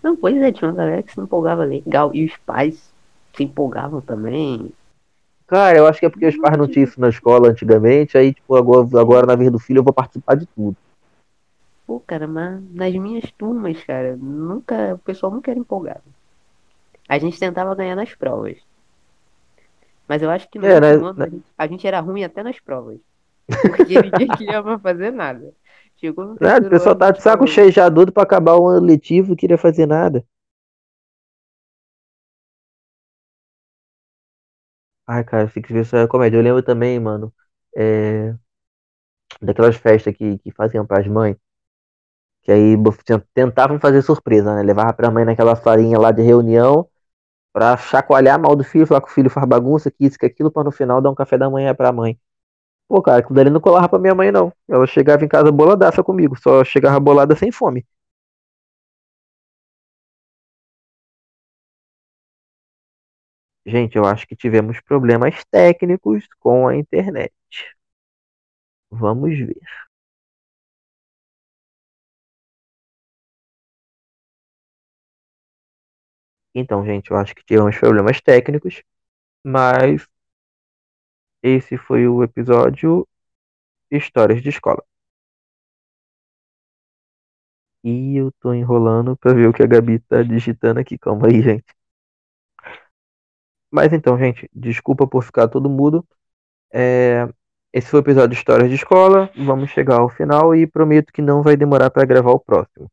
Não, 0.07 0.15
pois 0.15 0.37
é, 0.37 0.51
tinha 0.53 0.69
uma 0.69 0.77
galera 0.77 1.03
que 1.03 1.11
se 1.11 1.19
empolgava 1.19 1.65
legal. 1.65 2.15
E 2.15 2.23
os 2.25 2.37
pais 2.37 2.95
se 3.35 3.43
empolgavam 3.43 3.99
também. 4.01 4.73
Cara, 5.45 5.77
eu 5.77 5.87
acho 5.87 5.99
que 5.99 6.05
é 6.05 6.09
porque 6.09 6.25
os 6.27 6.37
pais 6.37 6.57
não 6.57 6.67
tinham 6.67 6.85
isso 6.85 6.99
na 7.01 7.09
escola 7.09 7.49
antigamente. 7.49 8.17
Aí, 8.17 8.33
tipo, 8.33 8.55
agora, 8.55 8.87
agora 8.99 9.27
na 9.27 9.35
vez 9.35 9.51
do 9.51 9.59
filho 9.59 9.79
eu 9.79 9.83
vou 9.83 9.93
participar 9.93 10.35
de 10.35 10.45
tudo. 10.45 10.75
Pô, 11.85 11.99
cara, 11.99 12.27
mas 12.27 12.61
nas 12.71 12.93
minhas 12.93 13.31
turmas, 13.31 13.83
cara, 13.83 14.15
nunca. 14.17 14.93
O 14.95 14.99
pessoal 14.99 15.31
nunca 15.31 15.49
era 15.51 15.59
empolgado. 15.59 16.03
A 17.09 17.19
gente 17.19 17.37
tentava 17.39 17.75
ganhar 17.75 17.97
nas 17.97 18.15
provas. 18.15 18.57
Mas 20.07 20.21
eu 20.21 20.29
acho 20.29 20.49
que 20.49 20.59
no 20.59 20.67
É, 20.67 20.79
né, 20.79 20.93
último 20.93 21.05
ano 21.05 21.19
né? 21.19 21.25
a, 21.25 21.29
gente, 21.29 21.45
a 21.57 21.67
gente 21.67 21.87
era 21.87 21.99
ruim 21.99 22.23
até 22.23 22.43
nas 22.43 22.59
provas. 22.59 22.99
Porque 23.65 23.99
ninguém 23.99 24.33
queria 24.33 24.63
fazer 24.79 25.11
nada. 25.11 25.53
Chegou 25.99 26.25
no 26.25 26.37
Né? 26.39 26.57
O 26.57 26.69
pessoal 26.69 26.95
tá 26.95 27.11
de 27.11 27.21
saco 27.21 27.45
tipo, 27.45 27.53
cheio 27.55 27.71
já 27.71 27.89
doido 27.89 28.11
pra 28.11 28.23
acabar 28.23 28.55
o 28.57 28.67
ano 28.67 28.85
letivo, 28.85 29.29
não 29.29 29.35
queria 29.35 29.57
fazer 29.57 29.85
nada. 29.85 30.23
Ai, 35.05 35.23
cara, 35.23 35.47
fica 35.47 35.73
ver 35.73 35.85
só 35.85 36.07
comédia. 36.07 36.37
Eu 36.37 36.43
lembro 36.43 36.61
também, 36.63 36.99
mano, 36.99 37.33
é, 37.75 38.35
daquelas 39.41 39.75
festas 39.77 40.15
que, 40.15 40.37
que 40.37 40.51
faziam 40.51 40.85
pras 40.85 41.07
mães, 41.07 41.35
que 42.43 42.51
aí 42.51 42.75
tentavam 43.33 43.79
fazer 43.79 44.01
surpresa, 44.01 44.55
né? 44.55 44.63
Levava 44.63 44.93
pra 44.93 45.11
mãe 45.11 45.25
naquela 45.25 45.55
farinha 45.55 45.99
lá 45.99 46.11
de 46.11 46.21
reunião 46.21 46.87
pra 47.53 47.77
chacoalhar 47.77 48.39
mal 48.41 48.55
do 48.55 48.63
filho, 48.63 48.87
falar 48.87 49.01
que 49.01 49.09
o 49.09 49.11
filho 49.11 49.29
faz 49.29 49.47
bagunça, 49.47 49.91
que 49.91 50.05
isso, 50.05 50.19
que 50.19 50.25
aquilo, 50.25 50.51
pra 50.51 50.63
no 50.63 50.71
final 50.71 51.01
dar 51.01 51.11
um 51.11 51.15
café 51.15 51.37
da 51.37 51.49
manhã 51.49 51.75
pra 51.75 51.91
mãe. 51.93 52.19
Pô, 52.87 53.01
cara, 53.01 53.19
aquilo 53.19 53.35
dali 53.35 53.49
não 53.49 53.59
colava 53.61 53.89
pra 53.89 53.99
minha 53.99 54.15
mãe, 54.15 54.31
não. 54.31 54.51
Ela 54.67 54.87
chegava 54.87 55.23
em 55.25 55.27
casa 55.27 55.51
boladaça 55.51 56.03
comigo, 56.03 56.37
só 56.39 56.63
chegava 56.63 56.99
bolada 56.99 57.35
sem 57.35 57.51
fome. 57.51 57.85
Gente, 63.67 63.97
eu 63.97 64.05
acho 64.05 64.25
que 64.27 64.35
tivemos 64.35 64.79
problemas 64.81 65.43
técnicos 65.51 66.25
com 66.39 66.67
a 66.67 66.75
internet. 66.75 67.31
Vamos 68.91 69.37
ver. 69.37 69.55
Então, 76.53 76.85
gente, 76.85 77.11
eu 77.11 77.17
acho 77.17 77.35
que 77.35 77.43
tivemos 77.45 77.77
problemas 77.77 78.19
técnicos, 78.21 78.81
mas 79.45 80.07
esse 81.43 81.77
foi 81.77 82.07
o 82.07 82.23
episódio 82.23 83.07
Histórias 83.91 84.41
de 84.41 84.49
Escola. 84.49 84.83
E 87.83 88.15
eu 88.17 88.31
tô 88.39 88.53
enrolando 88.53 89.15
pra 89.17 89.33
ver 89.33 89.47
o 89.47 89.53
que 89.53 89.63
a 89.63 89.67
Gabi 89.67 89.99
tá 89.99 90.21
digitando 90.23 90.79
aqui. 90.79 90.97
Calma 90.97 91.27
aí, 91.27 91.41
gente. 91.41 91.65
Mas 93.71 93.91
então, 93.93 94.17
gente, 94.17 94.49
desculpa 94.53 95.07
por 95.07 95.23
ficar 95.23 95.47
todo 95.47 95.69
mudo. 95.69 96.05
É, 96.73 97.27
Esse 97.73 97.89
foi 97.89 98.01
o 98.01 98.03
episódio 98.03 98.35
Histórias 98.35 98.69
de 98.69 98.75
Escola. 98.75 99.31
Vamos 99.37 99.71
chegar 99.71 99.99
ao 99.99 100.09
final 100.09 100.55
e 100.55 100.67
prometo 100.67 101.13
que 101.13 101.21
não 101.21 101.43
vai 101.43 101.57
demorar 101.57 101.91
para 101.91 102.05
gravar 102.05 102.31
o 102.31 102.39
próximo. 102.39 102.89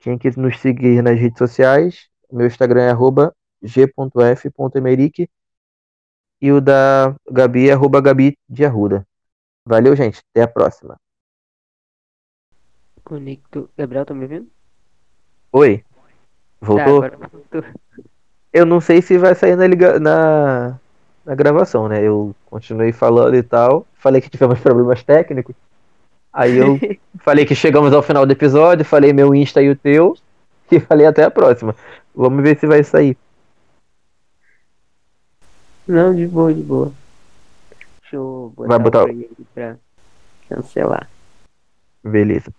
Quem 0.00 0.18
quiser 0.18 0.40
nos 0.40 0.60
seguir 0.60 1.02
nas 1.02 1.18
redes 1.18 1.38
sociais, 1.38 2.08
meu 2.32 2.46
Instagram 2.46 2.82
é 2.82 2.94
g.f.emerick 3.62 5.28
e 6.40 6.52
o 6.52 6.60
da 6.60 7.14
Gabi 7.30 7.68
é 7.68 7.72
arroba 7.72 8.00
Gabi 8.00 8.36
de 8.48 8.64
Arruda. 8.64 9.06
Valeu, 9.64 9.96
gente. 9.96 10.22
Até 10.30 10.42
a 10.42 10.48
próxima. 10.48 10.96
Conecto. 13.02 13.70
Gabriel, 13.76 14.04
tá 14.04 14.14
me 14.14 14.22
ouvindo? 14.22 14.48
Oi. 15.52 15.78
Tá, 15.78 16.66
Voltou? 16.66 16.96
agora 17.04 17.16
voltou. 17.16 17.64
Eu 18.52 18.66
não 18.66 18.80
sei 18.80 19.02
se 19.02 19.18
vai 19.18 19.34
sair 19.34 19.56
na, 19.56 19.66
liga... 19.66 19.98
na... 19.98 20.78
na 21.24 21.34
gravação, 21.34 21.88
né? 21.88 22.02
Eu 22.02 22.34
continuei 22.46 22.92
falando 22.92 23.34
e 23.34 23.42
tal. 23.42 23.86
Falei 23.94 24.20
que 24.20 24.30
tivemos 24.30 24.60
problemas 24.60 25.02
técnicos. 25.02 25.54
Aí 26.32 26.56
eu 26.56 26.78
falei 27.20 27.44
que 27.44 27.54
chegamos 27.54 27.92
ao 27.92 28.02
final 28.02 28.26
do 28.26 28.32
episódio. 28.32 28.84
Falei 28.84 29.12
meu 29.12 29.34
Insta 29.34 29.62
e 29.62 29.70
o 29.70 29.76
teu. 29.76 30.16
E 30.70 30.80
falei 30.80 31.06
até 31.06 31.22
a 31.22 31.30
próxima. 31.30 31.76
Vamos 32.12 32.42
ver 32.42 32.58
se 32.58 32.66
vai 32.66 32.82
sair. 32.82 33.16
Não, 35.86 36.14
de 36.14 36.26
boa, 36.26 36.52
de 36.52 36.62
boa. 36.62 36.92
Deixa 38.00 38.16
eu 38.16 38.52
botar, 38.56 38.68
Vai 38.68 38.78
botar 38.78 39.06
pra 39.54 39.76
cancelar. 40.48 41.08
Beleza. 42.02 42.52